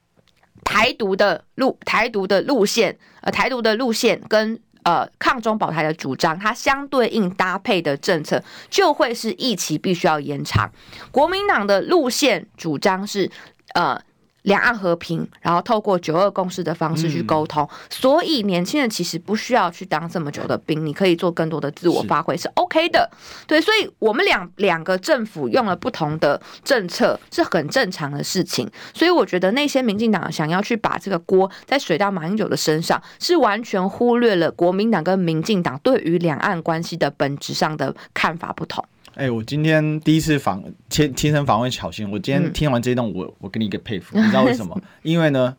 [0.62, 8.40] 台独的路，台独的路线，呃，台独的路线跟呃抗中保台的主张，它相对应搭配的政策
[8.70, 10.70] 就会是役期必须要延长。
[11.10, 13.28] 国民党的路线主张是
[13.74, 14.00] 呃。
[14.48, 23.08] 两岸和平，然后透过九二共识的方式去沟通，嗯、所以年轻人其实不需要去当这么久的兵，你可以做更多的自我发挥是，OK 的。
[23.46, 28.68] 对，所以我们两两个政府用了不同的政策是很正常的事情。
[28.94, 38.84] 所以我觉得那些民进党想要去把这个锅再水到马英九的身上，是完全忽略了国民党跟民进党对于两岸关系的本质上的看法不同。
[39.18, 44.80] 哎、欸，我今天第一次访亲亲身访问巧芯，我今天听完这一段，我我给你一个佩服，嗯、你知道为什么？
[45.02, 45.56] 因为呢，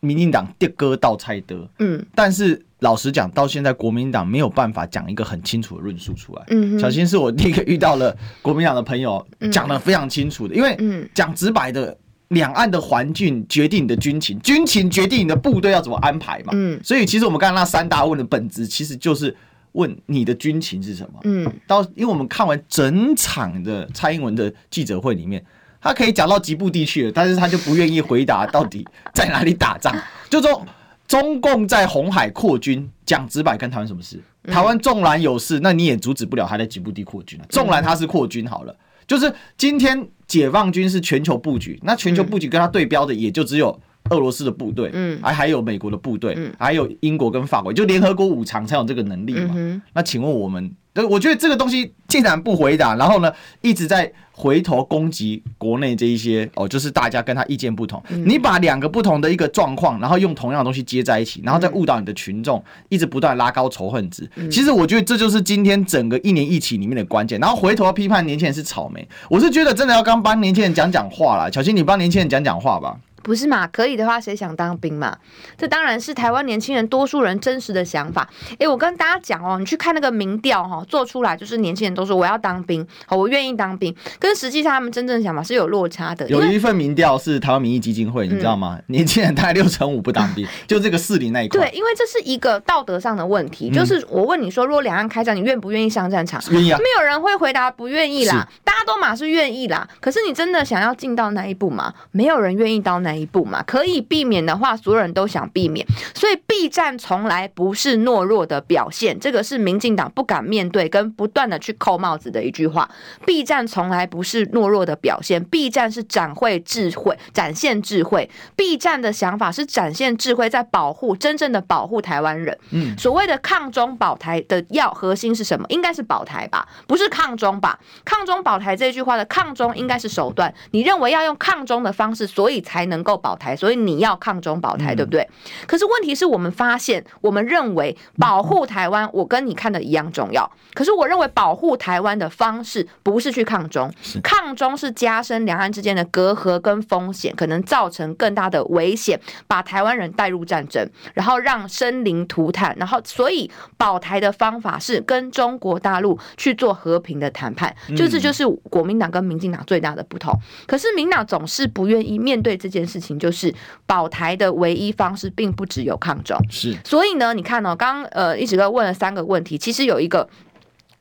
[0.00, 6.42] 民进党的哥倒菜的，嗯，但是老实讲，到现在国民党没有办法讲一个很清楚的论述出来。
[6.48, 10.76] 嗯，巧芯是我第一个遇到了国民党的朋友，讲得非常清楚的，因为
[11.14, 11.96] 讲直白的，
[12.28, 16.52] 两岸的环境决定你的军情，军情决定你的部队要怎么安排嘛。
[16.52, 19.34] 嗯，所以其实我们刚刚那三大问的本质，其实就是。
[19.78, 21.20] 问你的军情是什么？
[21.22, 25.42] 嗯，到因为我们看完整场的蔡英文的记者会里面，
[25.80, 29.96] 他可以讲到吉布地去了，但是他就不愿意回答到底在哪里打仗。
[30.28, 30.66] 就说
[31.06, 34.20] 中共在红海扩军，讲直白跟台湾什么事？
[34.44, 37.46] 台湾纵然有事，那你也阻止不了他在吉布地扩军啊。
[37.48, 43.80] 纵然他是扩军好了，就是今天解放军是全球布局，那全球布局跟他对标的也就只有。
[44.10, 49.54] 俄罗斯的部队，嗯，还还有美国的部队，嗯，还有英国跟法国，就联合国五常才有这个能力嘛。
[49.56, 58.00] 嗯、那请问我们，对，我觉得这个东西竟然不回答，然后呢，一直在回头攻击国内这一些哦，就是大家跟他意见不同。
[58.10, 64.30] 嗯、你把两个不同的一个状况，然后用同样的东西接在一起，然后再误导你的群众，一直不断拉高仇恨值。
[64.36, 67.40] 嗯、其实我觉得这就是今天整个一年一起里面的关键。
[67.40, 71.50] 然后回头要批判年轻人是草莓，我是觉得真的要刚帮年轻人讲讲话啦。
[71.50, 72.96] 小新，你帮年轻人讲讲话吧。
[73.28, 73.66] 不是嘛？
[73.66, 75.14] 可以的话，谁想当兵嘛？
[75.58, 78.26] 这当然是台湾年轻人多数人真实的想法。
[78.58, 86.26] 哎，我跟大家讲哦，你去看那个民调哈，做出来就是年轻人都说我要当兵，好，我愿意当兵，跟实际上他们真正的想法是有落差的。
[86.30, 88.78] 有一份民调是台湾民意基金会，你知道吗？
[88.78, 91.60] 嗯、 年轻人大概六成五不当兵， 就这个士林那一块。
[91.60, 93.70] 对，因为这是一个道德上的问题。
[93.70, 96.42] 就是我问你说，如果两岸开战，你愿不愿意上战场？
[96.50, 96.78] 愿意啊。
[96.78, 99.86] 没有人会回答不愿意啦，大家都马是愿意啦。
[100.00, 101.92] 可是你真的想要进到那一步吗？
[102.12, 103.62] 没有人愿意到那一步嘛？
[103.62, 103.98] 可以。
[104.08, 112.88] 避免的话，所有人都想避免，所以避战从来不是懦弱的表现，这个是民进党不敢面对跟不断的去扣帽子的一句话。
[113.26, 118.30] 避战从来不是懦弱的表现，避战是展会智慧，展现智慧。
[118.56, 122.56] 避战的想法是展现智慧，在保护真正的保护台湾人。
[122.70, 125.66] 嗯，所谓的抗中保台的要核心是什么？
[125.68, 127.78] 应该是保台吧，不是抗中吧？
[128.04, 130.54] 抗中保台这句话的抗中应该是手段。
[130.70, 133.98] 你认为要用抗中的方式，所以才能够保台，所以你。
[133.98, 135.22] 要抗中保台，对不对？
[135.22, 140.48] 嗯、可是问题是我们发现，我们认为保护台湾，我跟你看的一样重要。
[140.72, 143.92] 可是我认为保护台湾的方式不是去抗中，
[144.22, 152.72] 抗中是加深两岸之间的隔阂跟风险，可能造成更大的危险，把台湾人带入战争，然后让生灵涂炭。
[152.78, 160.32] 然后，所以保台的方法是跟中国大陆去做和平的谈判，嗯、就是就是国民党跟民进党最大的不同。
[160.68, 163.54] 可是民党总是不愿意面对这件事情，就是。
[163.86, 170.28] 保台的唯一方式并不只有抗中，是，所以呢，你看哦，刚刚呃一直都问了三个问题，其实有一个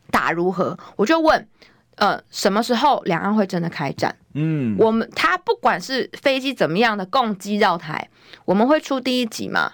[0.10, 1.47] 打如何，我就问，
[1.95, 4.15] 呃，什么时候两岸会真的开战？
[4.34, 8.10] 嗯，我们他不管是飞机怎么样的共机绕台，
[8.45, 9.73] 我们会出第一集吗？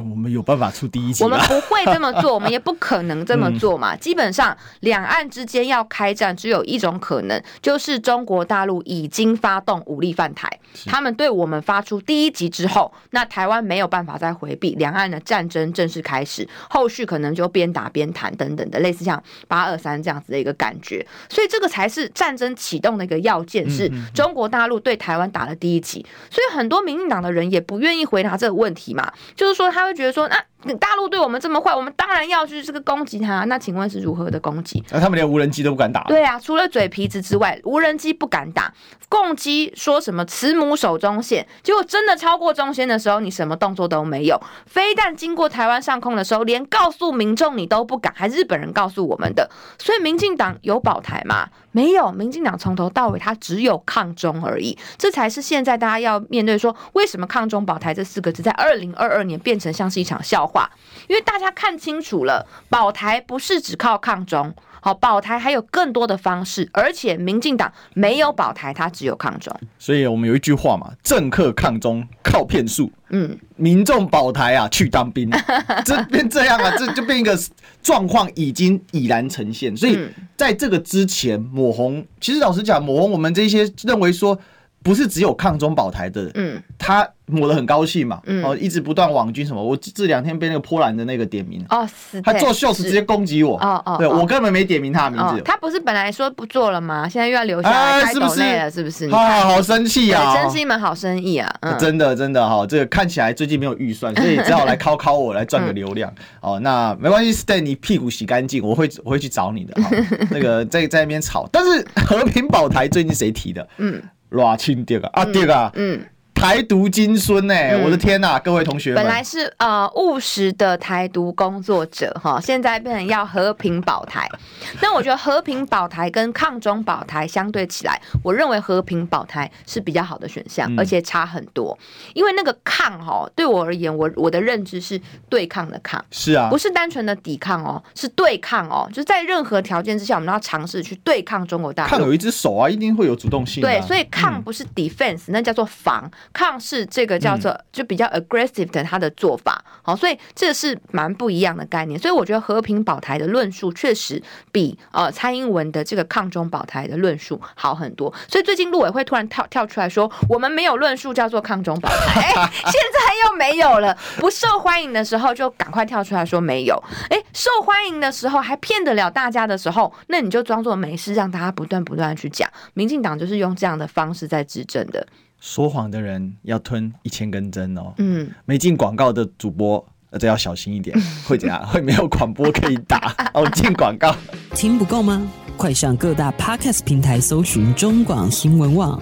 [0.00, 1.22] 我们有办法出第一集？
[1.22, 3.94] 我们不会这么做， 我们也不可能这么做嘛。
[3.94, 10.50] 基本上，两岸之间要开战，只有一种可能，就是中国大陆已经发动武力犯台。
[10.86, 21.06] 他们对我们发出第一集之后，那台湾没有办法再回避，两岸的战争正式开始，后续可能就边打边谈等等的，类似像八二三这样子的一个感觉。
[21.28, 26.04] 所以这个才是战争启动的一个要件，是中国大陆对台湾打了第一集。
[26.28, 29.83] 所以很多民进党的人也不愿意回答这个问题嘛，就是说他。
[29.84, 30.26] 他会觉得说，
[30.66, 33.44] 那大陆对我们这么坏，我们当然要去这个攻击他。
[33.44, 34.82] 那请问是如何的攻击？
[34.90, 36.02] 那他们连无人机都不敢打。
[36.04, 38.72] 对啊，除了嘴皮子之外，无人机不敢打。
[39.10, 44.40] 共击说什么“慈母手中线”，结果真的超过中线的时候，你什么动作都没有。
[44.66, 49.48] 非但经过台湾上空的时候，连告诉民众你都不敢，还是日本人告诉我们的。
[49.78, 51.46] 所以民进党有保台吗？
[51.70, 54.76] 没有，民进党从头到尾他只有抗中而已。
[54.96, 60.70] 这才是现在大家要面对说，为什么“抗中保台”这四个字在二零二二年变成像是一场笑话？
[61.08, 69.54] 因为大家看清楚了，保台不是只靠抗中，好，保台还有更多的方式，而且民进党没有保台，他只有抗中。
[69.78, 75.30] 所以我们有一句话嘛，政客抗中靠骗术，嗯，民众保台啊去当兵，
[75.84, 77.38] 这变这样啊，这就变一个
[77.82, 79.76] 状况已经已然呈现。
[79.76, 79.98] 所以
[80.36, 84.38] 在这个之前抹红，其实老实讲，抹红我们这些认为说。
[84.84, 91.88] 不是只有抗中保台的，嗯，他抹得很高兴嘛，嗯，哦，一直不断网军什么，我这两天被那个波兰的那个点名，哦，
[92.22, 92.84] 他做秀是。
[92.84, 97.08] 直接攻击我，哦哦，对我根本没点名他的名字，他不是本来说不做了吗？
[97.08, 98.84] 现在又要留下来开抖内了，是？
[98.84, 99.08] 不是？
[99.08, 109.74] 啊，好生气啊，真是一门好生意啊，真的真的哈，这个看起来最近没有预算， 所以只好来考考我来赚个流量，哦，那没关系，Stan 你屁股洗干净，我会我会去找你的，
[110.30, 113.66] 那个在在那边吵，但是和平保台最近谁提的？
[113.78, 114.02] 嗯。
[114.34, 116.04] 偌清德啊，啊德啊，嗯。
[116.34, 117.54] 台独金孙呢？
[117.84, 124.28] 我的天呐，各位同学们，本来是呃务实的台独工作者哈，现在变成要和平保台。
[124.82, 131.78] 那我觉得和平保台跟抗中保台相对起来，我认为和平保台是比较好的选项，而且差很多。
[132.12, 141.90] 因为那个抗哈，对我而言，我我的认知是对抗的抗，是啊，不是单纯的抵抗哦，是对抗哦，就是在任何条件之下，我们都要尝试去对抗中国大陆。
[141.90, 143.62] 抗有一只手啊，一定会有主动性。
[143.62, 146.10] 对，所以抗不是 defense，那叫做防。
[146.32, 151.98] 抗是这个叫做就比较 aggressive 的他的做法，好，所以这是蛮不一样的概念。
[151.98, 158.12] 所以我觉得和平保台的论述确实比呃蔡英文的这个抗中保台的论述好很多。
[158.28, 163.96] 所以最近陆委会突然跳跳出来说，我们没有论述叫做抗中保台， 哎，现在又没有了。
[164.18, 172.48] 不受欢迎的时候就赶快跳出来说没有，哎，受欢迎的时候还骗得了大家的时候，那你就装作没事，让大家不断不断去讲。
[172.74, 175.06] 民进党就是用这样的方式在执政的。
[175.44, 177.92] 说谎的人要吞一千根针哦。
[177.98, 179.86] 嗯，没进广告的主播，
[180.18, 181.62] 这要小心一点， 会怎样？
[181.66, 183.46] 会没有广播可以打哦。
[183.50, 184.16] 进广告，
[184.54, 185.22] 听不够吗？
[185.58, 188.98] 快上各大 Podcast 平台搜寻中广新闻网，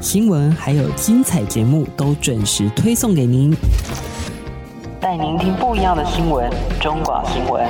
[0.00, 3.52] 新闻还有精彩节目都准时推送给您，
[5.00, 6.48] 带您听不一样的新闻。
[6.80, 7.68] 中广新闻，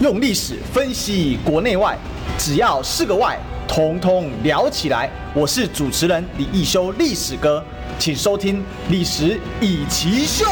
[0.00, 1.98] 用历史分析国内外。
[2.38, 5.10] 只要是个“外”，统统聊起来。
[5.34, 7.62] 我是主持人李易修，历史哥，
[7.98, 10.44] 请收听《历史以奇秀》。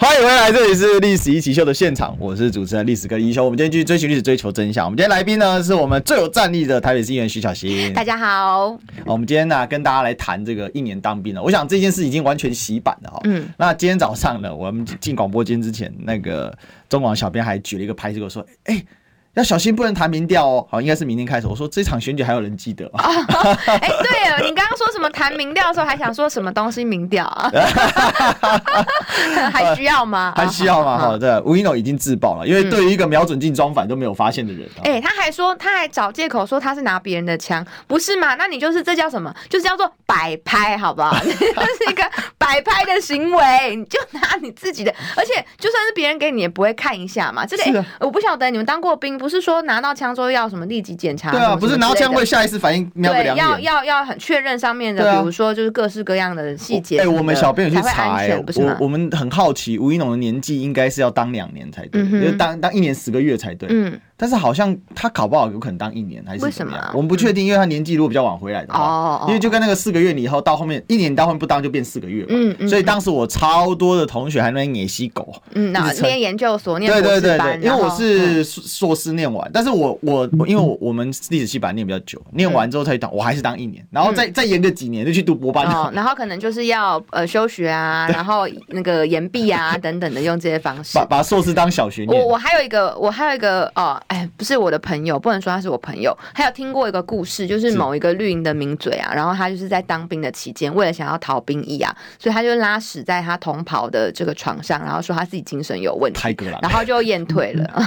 [0.00, 3.44] 欢迎回来，这里是《历史一起秀》的现场，我是主持人历史哥一修。
[3.44, 4.86] 我们今天继续追寻历史，追求真相。
[4.86, 7.92] 我们今天来宾呢，是我们最有战力的台北市议员徐小新。
[7.92, 8.78] 大家好。
[9.04, 11.42] 我们今天呢，跟大家来谈这个一年当兵了。
[11.42, 13.20] 我想这件事已经完全洗版了哈。
[13.24, 13.46] 嗯。
[13.58, 16.56] 那今天早上呢，我们进广播间之前，那个。
[16.88, 18.86] 中广小编还举了一个牌子，跟我说：“哎、欸，
[19.34, 21.46] 要小心，不能谈民调哦。”好，应该是明天开始。
[21.46, 23.02] 我说这场选举还有人记得吗？
[23.66, 27.50] 哎、欸，对了，你刚刚说什么谈民调的时候，还想说什么东西民调啊？
[29.52, 30.32] 还需要吗？
[30.36, 30.98] 还需要吗？
[30.98, 38.34] 好的，吴一诺已经自爆了，因为对于一个瞄准镜装反都没有发现的人，哎、欸，他还说他还找借口说他是拿别人的枪，不是嘛？
[38.34, 39.32] 那你就是这叫什么？
[39.48, 41.16] 就是叫做摆拍，好不好？
[41.24, 42.02] 这是一个。
[42.40, 47.46] 摆拍的行为，你就拿你自己的，而且就算是别人给你，也不会看一下嘛。
[47.46, 51.30] 这个、欸、我不晓得你们当过兵，不是说拿到枪之后要什么立即检查？
[51.30, 53.46] 对啊，不是拿到枪会下意识反应瞄个两眼。
[53.56, 57.00] 对，要要要很确认上面的，啊、比如说就是各式各样的细节。
[57.00, 58.18] 哎、欸，我们小编有去查、
[58.56, 63.68] 我我们很好奇，吴一农的年纪应该是要当两年才对，嗯、哼就是当当一年十个月才对。
[63.70, 64.00] 嗯。
[64.20, 66.76] 但是好像他考不好有可能当一年还是为什么？
[66.92, 72.28] 我们不确定，因为他年纪如果比较晚回来的话，因为就跟那个四个月你以后到后面一年到后面不当就变四个月嘛。
[72.32, 90.90] 嗯嗯，所以当时我超多的同学还能演戏狗，嗯，那念研究所，念对对对对，因为我是硕士念完，但是我我因为我我们历史系本来念比较久，念完之后才当，我还是当一年，然后再再延个几年就去读博班，然后可能就是要呃休学啊， 然后那个延毕啊等等的，用这些方式。
[90.98, 92.20] 把把硕士当小学念。
[92.20, 107.70] 我我还有一个我还有一个哦，哎，不是我的朋友，不能说他是我朋友，还有听过一个故事，就是某一个绿营的名嘴啊，然后他就是在当兵的期间，为了想要逃兵役啊，所以他就拉屎在他同袍的这个床上，然后说他自己精神有问题，然后就验退了。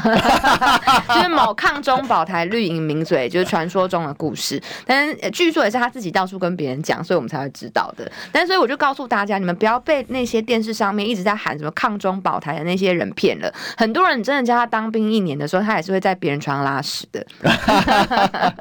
[1.14, 8.10] 就是某抗中保台绿营名嘴，就是传说中的故事，但是据说也是他自己到处跟别人讲，所以我们才会知道的。
[8.32, 13.54] 但所以我就告诉大家，你们不要被那些电视上面一直在喊什么抗中保台的那些人骗了。
[13.76, 17.26] 很多人真的叫他当兵一年的时候，他也是会在别人床上拉屎的。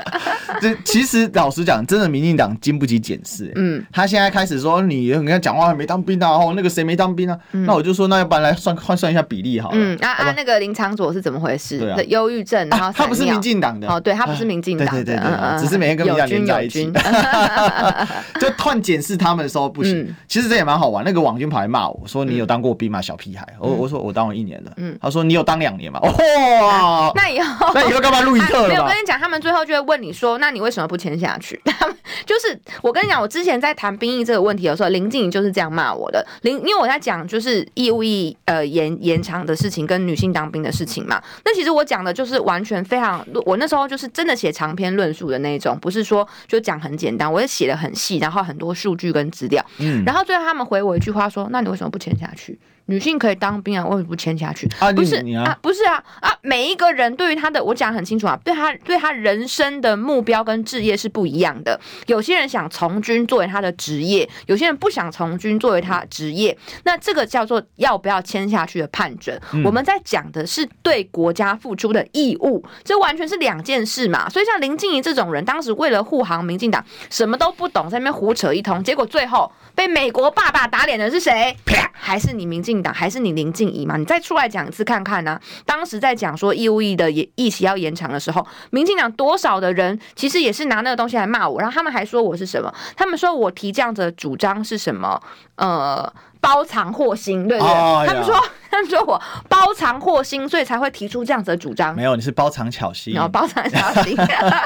[0.60, 3.50] 这其实老实讲，真的民进党经不起检视。
[3.56, 7.38] 嗯，他现在开始说你跟他讲话没当兵啊，哦，那个谁没当兵啊？
[7.52, 9.76] 嗯、那我就说，那要不然来算换算一下比例好了。
[9.78, 11.78] 嗯，啊啊，那个林长佐是怎么回事？
[11.78, 16.92] 对啊，忧郁症，然后、啊、他不是民进党的哦，对他不是民进党的，对对对对，只是每天跟民进党连在一起。
[18.40, 20.00] 就换检视他们的时候不行。
[20.00, 21.04] 嗯、其实这也蛮好玩。
[21.04, 23.00] 那个网军跑来骂我说：“你有当过兵吗？
[23.00, 28.68] 小屁孩！”我、嗯、我说：“我当了一年了。”嗯，他说：“你有当两年吗？”哇，那以后那以后干嘛录一特了？
[28.68, 36.24] 没有，我跟你讲，他们最后就会问你说：“那你为什么不签下去？”他 们就是我跟你讲，我之前在谈兵役这个问题的时候，林静怡就是这样骂我的。
[36.42, 41.20] 林，因为我在讲就是义务役呃延延长的事情跟女性当兵的事情嘛。
[41.44, 49.64] 那其实我讲的就是完全非常，我那时候就是真的写长篇论述的那种，不是说就讲很简单，我也写的很细，然后很多数据跟资料。
[49.78, 54.68] 嗯，然后最后他们回我一句话说：“那你为什么不签下去？”女性可以当兵啊，为什么不签下去？
[54.78, 56.32] 啊，不是啊，啊，不是啊啊！
[56.42, 61.78] 每一个人对于他的，我讲很清楚啊，对他对他人生的目标跟志业是不一样的。
[62.06, 66.56] 有些人想从军作为他的职业，有些人不想从军作为他的职业。
[66.84, 69.40] 那这个叫做要不要签下去的判准。
[69.52, 74.28] 嗯、我们在讲的是对国家付出的义务，这完全是两件事嘛。
[74.28, 81.56] 所以像林静怡这种人，当时为了护航民进党，什么都不懂，在那边胡扯一通，结果最后被美国爸爸打脸的是谁？
[81.64, 82.72] 啪，还是你民进。
[82.82, 83.96] 党还是你林静怡吗？
[83.96, 85.40] 你再出来讲一次看看呢、啊？
[85.64, 92.72] 当时在讲说义务役的也一起要延长的时候，民进党多少的人其实也是拿那个东西来骂我，然后他们还说我是什么？
[92.96, 95.20] 他们说我提这样子的主张是什么？
[95.62, 96.12] 呃。
[96.42, 97.72] 包藏祸心，对不对？
[97.72, 98.34] 哦、他们说，
[98.68, 101.94] 他们说我包藏祸心，所以才会提出这样子的主张。
[101.94, 103.14] 没有，你是包藏巧心。
[103.14, 104.16] 然后包藏巧心，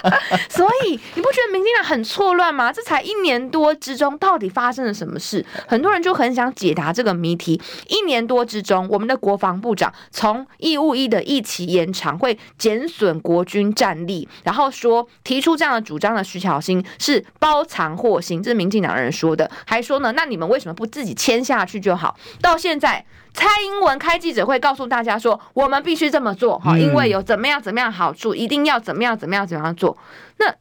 [0.49, 2.73] 所以你不觉得民进党很错乱吗？
[2.73, 5.45] 这才一年多之中，到底发生了什么事？
[5.69, 7.61] 很多人就很想解答这个谜题。
[7.89, 29.97] 一年多之中，我们的国防部长从义务役的役期延长会减损国军战力，然后说提出这样的主张的徐巧芯是包藏祸心，这是民进党人说的，还说呢，那你们为什么不自己签下去就好，到现在蔡英文开记者会告诉大家说，我们必须这么做哈，因为有怎么样怎么样好处，一定要怎么样怎么样怎么样做。
[30.39, 30.55] 那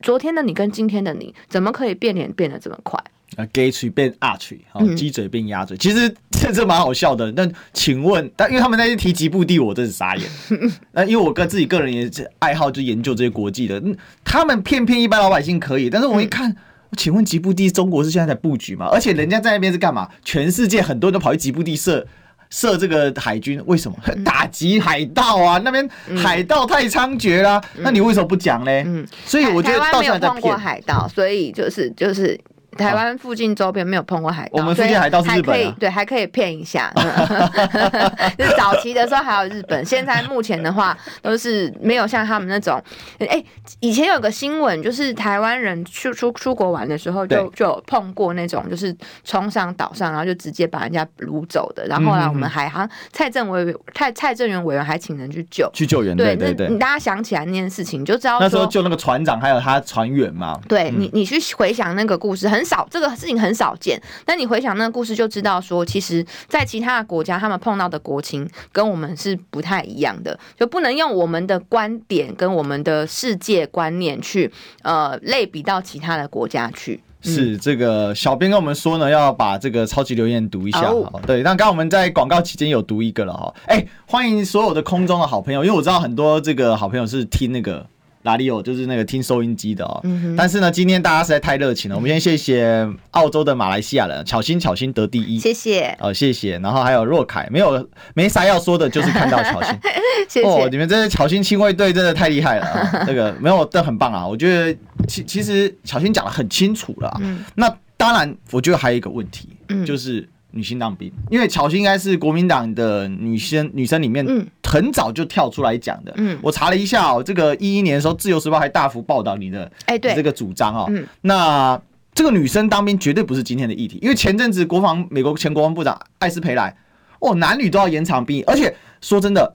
[0.00, 2.98] 昨天的你跟今天的你，怎么可以变脸变得这么快？
[3.36, 4.58] 啊，gay 嘴变阿嘴，
[4.96, 7.32] 鸡嘴变鸭嘴，其实这这蛮好笑的。
[7.32, 10.30] 但请问，但因为他们那些提及部地，我真是傻眼。
[10.92, 13.82] 那因为我跟自己个人也是爱好，就研究这些国际的，
[14.24, 16.50] 他们骗骗一般老百姓可以，但是我一看。
[16.50, 16.56] 嗯
[16.96, 18.88] 请问吉布地中国是现在在布局吗？
[18.92, 20.08] 而且人家在那边是干嘛？
[20.24, 22.06] 全世界很多人都跑去吉布地设
[22.50, 23.96] 设这个海军，为什么？
[24.24, 25.60] 打击海盗啊！
[25.64, 28.70] 那边海盗太猖獗了，那你为什么不讲呢？
[28.86, 30.56] 嗯，所以我觉得到现在在骗。
[30.56, 32.40] 海盗，所以就是就是。
[32.74, 36.92] 台湾附近周边没有碰过海盗，我们附近海盗是日本，啊，可以对，还可以骗一下。
[38.36, 42.82] 就是早期的时候还有日本，现在目前的话都是没有像他们那种。
[43.18, 43.46] 哎，欸，
[43.80, 51.86] 以前有个新闻，就是台湾人去出出国玩的时候就，就就有碰过那种，就是冲上岛上，然后就直接把人家掳走的。
[51.86, 56.16] 然后后来我们海航蔡政委蔡蔡政元委员还请人去救去救援。
[56.16, 60.60] 对对对，你大家想起来那件事情，你就知道那时候救那个船长还有他船员嘛。
[60.68, 62.63] 对你，你去回想那个故事很。
[62.64, 74.50] 少这个事情很少见，但你回想那个故事就知道，说其实，在其他的国家，他们碰到的国情跟我们是不太一样的，就不能用我们的观点跟我们的世界观念去
[74.82, 77.02] 呃类比到其他的国家去。
[77.20, 80.90] 是这个小编跟我们说呢，要把这个超级留言读一下。
[80.90, 83.54] 哦、对，那刚刚我们在广告期间有读一个了哈。
[83.66, 87.86] 哎，欢迎所有的空中的好朋友，因为我知道很多这个好朋友是听那个。
[88.24, 88.60] 哪里有？
[88.60, 90.00] 就是那个听收音机的哦。
[90.04, 91.96] 嗯、但是呢，今天大家实在太热情了。
[91.96, 95.38] 我们先谢谢澳洲的马来西亚人，巧心巧心得第一。
[95.38, 95.96] 谢谢。
[96.00, 96.58] 哦，谢谢。
[96.58, 99.72] 然后还有若凯，没有没啥要说的，就是看到巧心。
[100.28, 100.46] 谢谢。
[100.46, 103.04] 哦，你们这些巧心亲卫队真的太厉害了。
[103.06, 104.26] 这个没有，这很棒啊。
[104.26, 107.16] 我觉得其其实巧心讲的很清楚了。
[107.20, 107.44] 嗯。
[107.54, 107.74] 那。
[107.96, 114.26] 当然，我觉得还有一个问题，嗯，就是女性当兵，因为巧心应该是国民党的女生女生里面，
[114.74, 116.12] 很早就跳出来讲的。
[116.16, 120.86] 嗯，我查了一下哦，这个一一年的时候，《自由时报》还大幅报道你的，哎，对，这个主张哦。
[120.88, 121.80] 嗯，那
[122.12, 126.76] 这个女生当兵绝对不是今天的议题，因为前阵子国防美国前国防部长艾斯培莱，
[127.20, 129.54] 哦，男女都要延长兵役，而且说真的。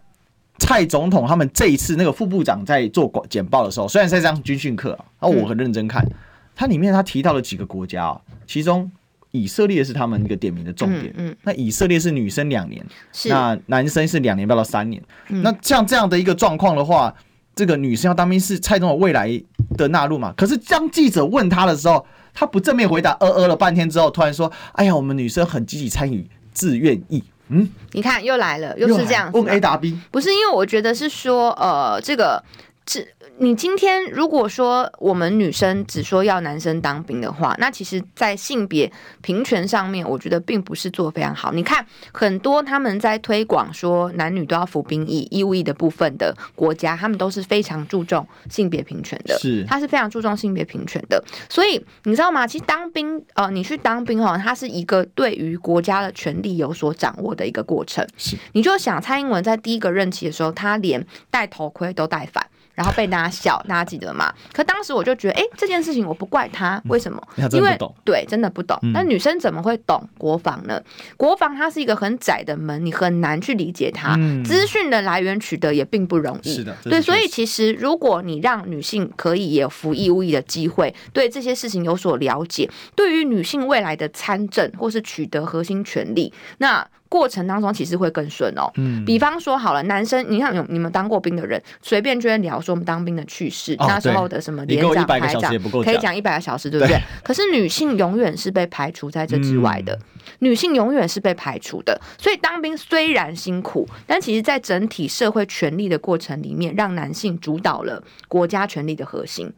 [0.61, 6.05] 蔡总统他们这一次那个副部长在做简报的时候，虽然在上军训课啊，我很认真看，
[6.53, 8.91] 它里面他提到了几个国家啊，其中
[9.32, 11.14] 以色列是他们一个点名的重点。
[11.18, 12.86] 嗯，那以色列是女生两年，
[13.26, 15.02] 那男生是两年半到三年。
[15.28, 17.14] 那像这样的一个状况的话，
[17.56, 19.30] 这个女生要当兵是蔡总统未来
[19.78, 20.34] 的纳入嘛？
[20.38, 29.38] 可是当记者问他的时候，他不正面回答，呃呃了半天之后，突然说：“哎呀，我们女生很积极参与自愿意。”嗯，你看又来了，又是这样子。
[29.40, 32.44] 问 A 答 B，不是因为我觉得是说，呃，这个
[32.90, 33.08] 这。
[33.42, 41.54] 你今天如果说我们女生只说要男生当兵的话，那其实，在性别平权上面，我觉得并不是做得非常好。
[41.54, 49.38] 你看，很多他们在推广说男女都要服兵役、义务役的部分的国家，他们都是非常注重性别平权的。
[49.40, 51.24] 是，他是非常注重性别平权的。
[51.48, 52.46] 所以你知道吗？
[52.46, 58.06] 其实当兵，呃，你去当兵哈，它是一个对于国家的权力有所掌握的一个过程。
[58.18, 62.46] 是，你就想蔡英文在第一个任期的时候，他连戴头盔都戴反。
[62.80, 64.34] 然后被大家笑，大家记得吗？
[64.54, 67.22] 可当时我就觉得，哎，这件事情我不怪他，为什么？
[67.36, 68.80] 嗯、因为对，真的不懂。
[68.94, 70.82] 那、嗯、女生怎么会懂国防呢？
[71.18, 74.16] 国防它是一个很窄的门，你很难去理解它。
[74.18, 76.56] 嗯、资讯的来源取得也并不容易。
[76.56, 86.88] 是的，对，所以其实如果你让女性可以也有服义务役的机会，对这些事情有所了解，对于女性未来的参政或是取得核心权利，那。
[87.10, 95.51] 过程当中其实会更顺哦，嗯，比方说好了，男生，你看有你们当过兵的人，随便就会聊说我们当兵的趣事，哦、那时候的什么连长、排长，
[95.84, 96.95] 可以讲一百个小时，对不对？
[96.95, 100.01] 对，可是女性永远是被排除在这之外的，嗯、
[100.39, 101.99] 女性永远是被排除的。
[102.20, 109.51] 所以当兵虽然辛苦，但其实在整体社会权力的过程里面，让男性主导了国家权力的核心。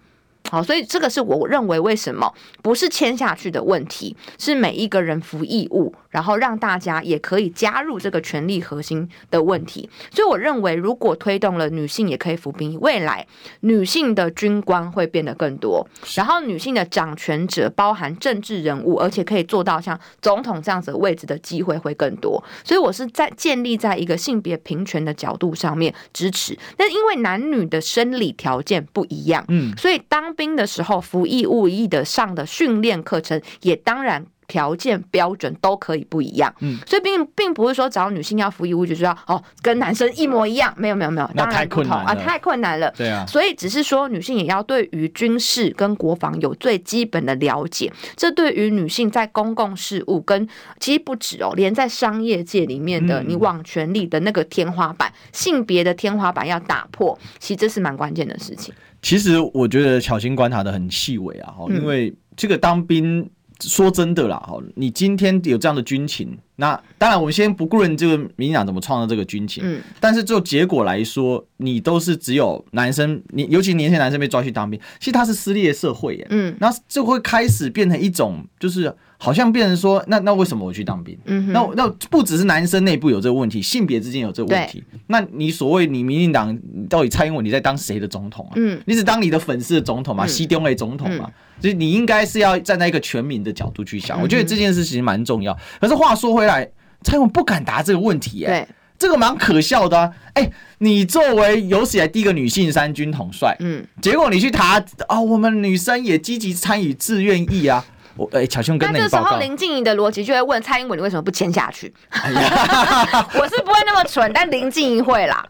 [0.50, 9.90] 好，所以这个是我认为为什么不是签下去的问题，是每一个人服义务，然后让大家也可以加入这个权力核心的问题。
[10.12, 13.26] 所以我认为，如果推动了女性也可以服兵役，未来
[13.62, 22.44] 女性的军官会变得更多，然后女性的掌权者，包含政治人物，而且可以做到像总统这样子的位置的机会会更多。
[22.66, 26.58] 所以我是在建立在一个性别平权的角度上面支持。
[26.76, 41.92] 但因为男女的生理条件不一样，嗯，所以当兵的时候，服役务役的上的训练课程也当然条件标准都可以不一样，嗯，所以并并不是说只要女性要服役务就是要哦跟男生一模一样，没有没有没有，当然不同。
[41.94, 50.46] 啊，太困难了，对啊，所以只是说女性也要对于军事跟国防有最基本的了解，这对于女性在公共事务跟
[50.82, 58.74] 其实不止哦，连在商业界里面的你往权力的那个天花板，性别的天花板要打破，其实这是蛮关键的事情。
[59.02, 63.30] 其实我觉得巧心观察的很细微啊，哈因为这个当兵，
[63.60, 78.96] 说真的啦，哈，你今天有这样的军情，那当然我们先不顾论这个民进党怎么创造这个军情，嗯，但是就结果来说，你都是只有男生，你尤其年轻男生被抓去当兵，其实他是撕裂社会耶，嗯，那就会开始变成一种就是。
[79.24, 81.16] 好像变成说，那那为什么我去当兵？
[81.26, 84.84] 嗯，那那不只是男生内部有这个问题，性别之间有这个问题。
[85.06, 86.58] 那你所谓你民进党
[86.90, 88.54] 到底蔡英文你在当谁的总统啊？
[88.56, 90.26] 嗯，你只当你的粉丝的总统嘛？
[90.26, 91.26] 西东为总统嘛？
[91.28, 94.20] 嗯、所以你应该是要站在一个全民的角度去想。
[94.20, 95.56] 嗯、我觉得这件事情蛮重要。
[95.80, 96.68] 可是话说回来，
[97.04, 100.12] 蔡英文不敢答这个问题、欸，哎对，这个蛮可笑的、啊。
[100.34, 107.86] 哎、欸，你作为有史以来第一个女性三军统帅，嗯，结果你去答啊、哦，我们女生也积极参与志愿役啊。
[108.16, 112.30] 我哎，巧兄跟那这时候林静怡的逻辑就会问蔡英文：“你为什么不签下去？”哎、
[113.34, 115.46] 我是不会那么蠢，但林静怡会啦。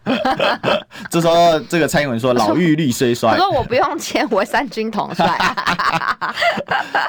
[1.10, 5.26] 这时候，这个蔡英文说：“老妪力虽衰。”我说：“我不用签，我三军统帅。”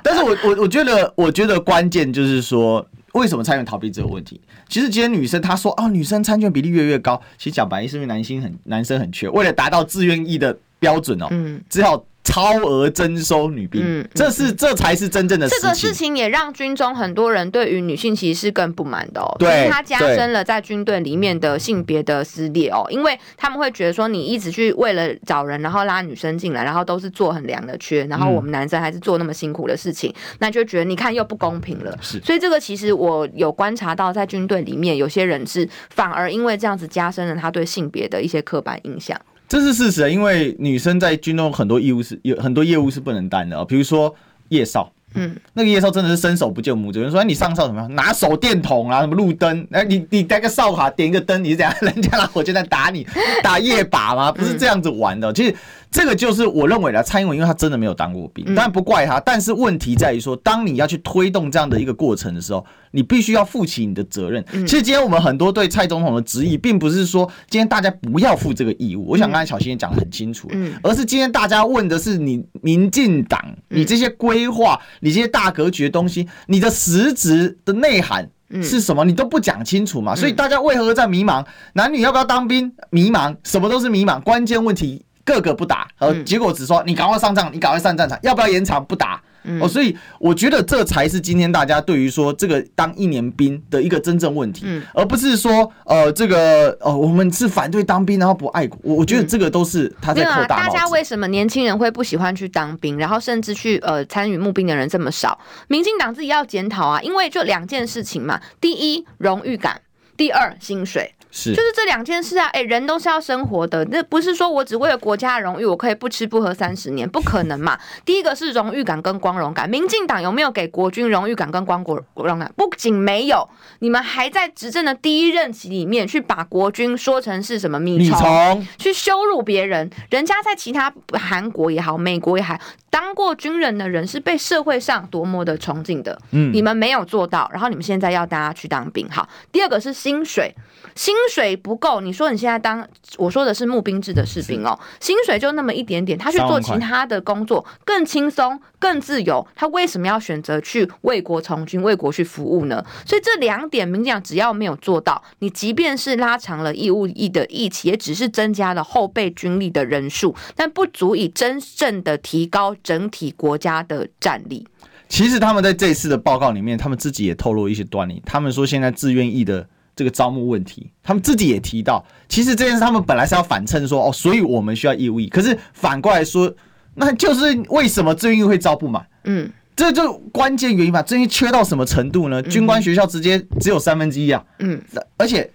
[0.04, 4.42] 但是我我我觉得，我觉得关键就是说，为什么蔡英文逃避这个问题？
[4.68, 12.04] 其实今天女生她说：“哦，女生参选比例越来越高。”其实讲白，是因为男性很男生很缺，为了达到自愿意的标准哦，嗯，只好。
[12.24, 15.62] 超额征收女兵，嗯，这是这才是真正的事情。
[15.62, 31.98] 这个事情也让军中很多人对于女性其实是更不满的哦，对，它加深了在军队里面的性别的撕裂哦，因为他们会觉得说，你一直去为了找人，然后拉女生进来，然后都是做很凉的缺，然后我们男生还是做那么辛苦的事情，嗯、那就觉得你看又不公平了。
[32.02, 39.20] 是，所以这个其实我有观察到，在军队里面有些人是反而因为这样子加深了他对性别的一些刻板印象。
[39.54, 44.16] 这是事实，因为女生在军中很多义务是有很多业务是不能担的，比如说
[44.50, 46.98] 夜哨，嗯，那个夜哨真的是伸手不见五指。
[46.98, 47.94] 有人说你上哨怎么样？
[47.94, 49.68] 拿手电筒啊，什么路灯？
[49.70, 51.76] 哎，你你带个哨卡点一个灯，你是怎样？
[51.82, 53.06] 人家拿火箭弹打你，
[53.44, 54.32] 打夜靶吗？
[54.32, 55.32] 不是这样子玩的。
[55.32, 55.56] 其实。
[55.94, 59.20] 这个就是我认为的蔡英文，因为他真的没有当过兵，当然不怪他。
[59.20, 64.44] 但是问题在于说，当你要去推动这样的一个过程的时候，你必须要负起你的责任。
[64.66, 69.08] 其实今天我们很多对蔡总统的质疑，并不是说今天大家不要负这个义务。
[69.08, 70.50] 我想刚才小新也讲的很清楚，
[70.82, 73.40] 而是今天大家问的是你民进党，
[73.70, 78.28] 你这些规划，你这些大格局的东西，你的实质的内涵
[78.64, 79.06] 是什么？
[79.06, 80.16] 你都不讲清楚嘛？
[80.16, 81.46] 所以大家为何在迷茫？
[81.74, 82.74] 男女要不要当兵？
[82.90, 84.20] 迷茫，什么都是迷茫。
[84.20, 85.06] 关键问题。
[85.26, 88.84] 个个不打，呃，结果只说你赶快上战，你赶快上战场，要不要延长？
[88.84, 89.22] 不打，
[89.62, 100.70] 哦，所以我觉得这才是今天大家对于说这个当一年兵的一个真正问题，而不是说呃这个呃我们是反对当兵然后不爱国，我我觉得这个都是他在扣大帽子。
[100.70, 105.40] 大家为什么年轻人会不喜欢去当兵，然后甚至去呃参与募兵的人这么少？
[105.68, 109.82] 民进党自己要检讨啊，因为就两件事情嘛，第一荣誉感，
[110.18, 111.14] 第二薪水。
[111.36, 117.76] 是，就是这两件事啊，哎，人都是要生活的，那不是说我只为了国家的荣誉，我可以不吃不喝三十年，不可能嘛。
[118.06, 122.54] 第一个是荣誉感跟光荣感，民进党有没有给国军荣誉感跟光国荣感？
[122.56, 129.90] 不仅没有，你们还在执政的第一任期里面去把国军说成是什么米虫，去羞辱别人。
[130.12, 132.56] 人家在其他韩国也好，美国也好，
[132.92, 136.22] 当过军人的人是被社会上多么的崇敬的。
[136.30, 139.10] 嗯，你们没有做到，然后你们现在要大家去当兵。
[139.10, 140.54] 好，第二个是薪水。
[140.96, 152.84] 薪水不够，你说你现在当我说的是募兵制的士兵哦，薪水就那么一点点，他去做其他的工作更轻松、更自由，他为什么要选择去为国从军、为国去服务呢？
[153.06, 164.68] 所以这两点，民进党只要没有做到，你即便是拉长了义务役的役期，也只是增加了后备军力的人数，但不足以真正的提高整体国家的战力。
[165.10, 169.68] 其实他们在这一次的报告里面，他们自己也透露一些端倪，他们说现在自愿役的。
[169.96, 176.52] 这个招募问题，他们自己也提到，其实这件事他们本来是要反衬说，哦，所以我们需要义务役，可是反过来说，
[176.96, 179.06] 那就是为什么志愿役会招不满？
[179.26, 181.02] 嗯，这就关键原因吧。
[181.02, 182.42] 志愿役缺到什么程度呢？
[182.42, 184.44] 军官学校直接只有三分之一啊。
[184.60, 184.82] 嗯，
[185.18, 185.50] 而且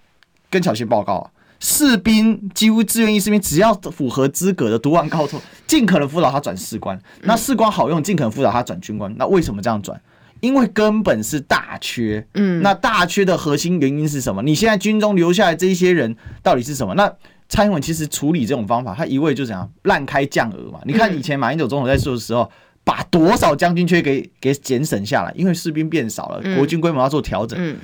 [0.49, 6.99] 跟小新报告啊，士兵几乎志愿役士兵只要符合资格的，读完高中，尽可能辅导他转士官。
[7.21, 9.13] 那士官好用，尽可能辅导他转军官。
[9.17, 9.99] 那为什么这样转？
[10.41, 14.41] 因为根本是大缺，嗯，那大缺的核心原因是什么？
[14.41, 16.93] 你现在军中留下来这一些人到底是什么？
[16.95, 17.11] 那
[17.47, 20.79] 蔡英文其实处理这种方法，他一味就怎样滥开降额嘛。
[20.85, 22.49] 你看以前马英九总统在说的时候，
[22.83, 27.57] 把多少将军缺给给减省下来，因为士兵变少了，国军规模要做调整。
[27.59, 27.77] 嗯，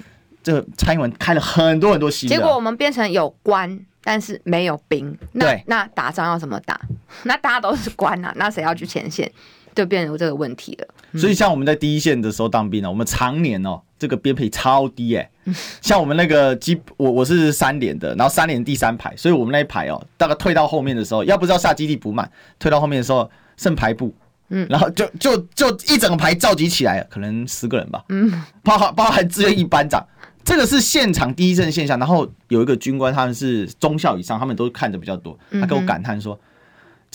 [0.44, 5.18] 这个蔡英文开了很多很多新的，结果我们变成有官，但是没有兵。
[5.32, 6.80] 那对那打仗要怎么打？
[7.24, 9.30] 那大家都是官啊，那谁要去前线？
[9.76, 11.20] 就变成有这个问题了。
[11.20, 15.30] 所以像我们在第一线的时候当兵呢，我们常年哦，这个编配超低哎。
[15.80, 24.12] 像我们那个基，我我是三连的，然后三连第三排，所以我们那一排哦，大概退到后面的时候，要不是要下基地补满，退到后面的时候剩排部，
[24.50, 30.04] 嗯，然后就就就一整个排召集起来，可能十个人吧，嗯，包含包含志愿役班长，
[30.44, 32.00] 这个是现场第一阵现象。
[32.00, 36.40] 然后有一个军官，他们是中校以上，他们都看的比较多，他跟我感叹说。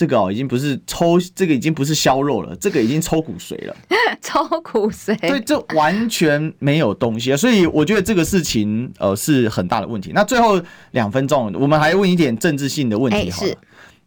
[0.00, 3.76] 这个哦，已经不是抽，这个已经不是削肉了，这个已经抽骨髓了。
[4.22, 10.12] 抽骨髓，对，这完全没有东西，所以我觉得这个事情呃是很大的问题。
[10.14, 10.58] 那最后
[10.92, 13.54] 两分钟，我们还问一点政治性的问题好了。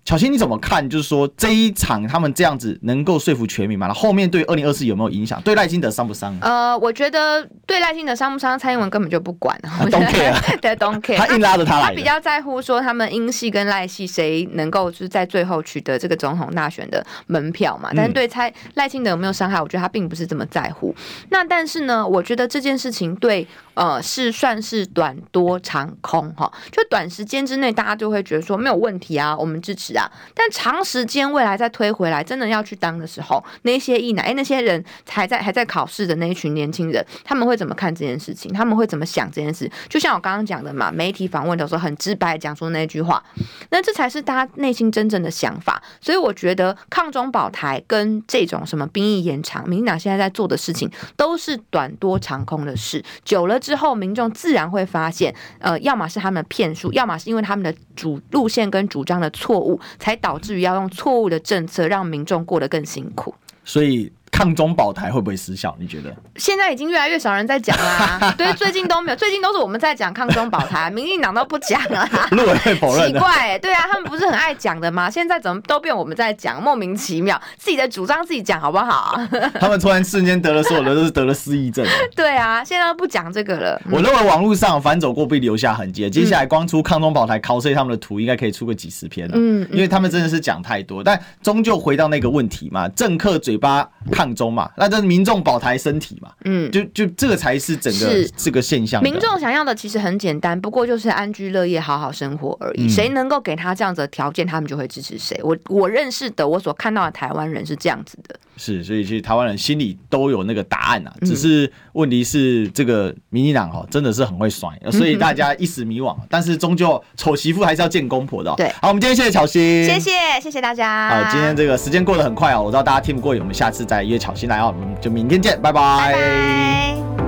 [0.06, 0.88] 巧芯，你怎么看？
[0.90, 3.88] 就是说这一场他们这样子能够说服全民吗？
[3.88, 5.42] 那后面对二零二四有没有影响？
[5.44, 6.38] 对赖清德伤不伤？
[6.42, 9.58] 呃，我觉得对赖清德伤不伤，蔡英文根本就不管。
[9.90, 11.16] Don't care， 对，Don't care。
[11.16, 11.88] 他硬拉着他来。
[11.88, 17.90] 他比较在乎说他们英系跟赖系谁能够就是在最后取得这个总统大选的门票嘛？
[17.96, 19.62] 但是对蔡赖清德有没有伤害？
[19.62, 20.94] 我觉得他并不是这么在乎。
[21.30, 26.52] 那但是呢，我觉得这件事情对呃是算是短多长空哈。
[26.72, 29.94] 就短时间之内，大家就会觉得说没有问题啊，我们支持。
[29.94, 30.10] 啊！
[30.34, 38.52] 但长时间未来再推回来，真的要去当的时候，那些役男，哎，那些人还在还在考试的那一群年轻人，他们会怎么看这件事情？
[38.52, 39.70] 他们会怎么想这件事？
[39.88, 43.24] 就像我刚刚讲的嘛，媒体访问的时候很直白讲出那句话，
[43.70, 45.84] 那这才是大家内心真正的想法。
[46.02, 53.04] 所以我觉得抗中保台跟这种什么兵役延长，民进党现在在做的事情都是短多长空的事。
[53.24, 59.80] 久了之后，民众自然会发现，呃，要么是他们的骗术，要么是因为他们的主路线跟主张的错误。
[60.04, 63.34] 才导致于要用错误的政策让民众过得更辛苦。
[63.64, 65.76] 所以抗中保台会不会失效？
[65.80, 66.12] 你觉得？
[66.38, 68.34] 现在已经越来越少人在讲啦。
[68.36, 72.10] 对，最近都没有，最近都是我们在讲抗中保台，民进党都不讲了。
[72.32, 73.14] 陆委会否认。
[73.14, 75.08] 奇怪、欸，对啊，他们不是很爱讲的吗？
[75.08, 79.16] 现在怎么都变我们在讲，莫名其妙，自己的主张自己讲好不好？
[79.62, 81.86] 他们突然瞬间得了所有的都是得了失忆症。
[82.16, 83.80] 对啊，现在都不讲这个了。
[83.92, 89.36] 我认为网络上反走过必留下痕迹，接下来光出抗中保台、考碎他们的图，应该可以出个几十篇了。
[89.38, 93.88] 嗯，因为他们真的是讲太多，但终究回到那个问题嘛，政客嘴巴
[94.24, 99.04] 抗中嘛，那这是民众保台身体嘛，嗯，就就这个才是整个这个现象。
[99.04, 102.88] 民众想要的其实很简单，不过就是安居乐业、好好生活而已。
[102.88, 105.38] 谁、嗯、能够给他这样子的条件，他们就会支持谁。
[105.44, 108.40] 我我认识的，我所看到的台湾人是这样子的。
[108.58, 116.16] 是，所以其实台湾人心里都有那个答案啊，只是问题是这个民进党哦，真的是很会甩，所以大家一时迷惘。
[116.30, 118.54] 但是终究丑媳妇还是要见公婆的。
[118.56, 121.10] 对，好，我们今天谢谢巧心，谢谢谢谢大家。
[121.10, 125.82] 好，今天这个时间过得很快哦，我知道大家听不过瘾，我们下次再约巧心来哦，我们就明天见，拜拜。
[125.82, 127.23] 拜拜。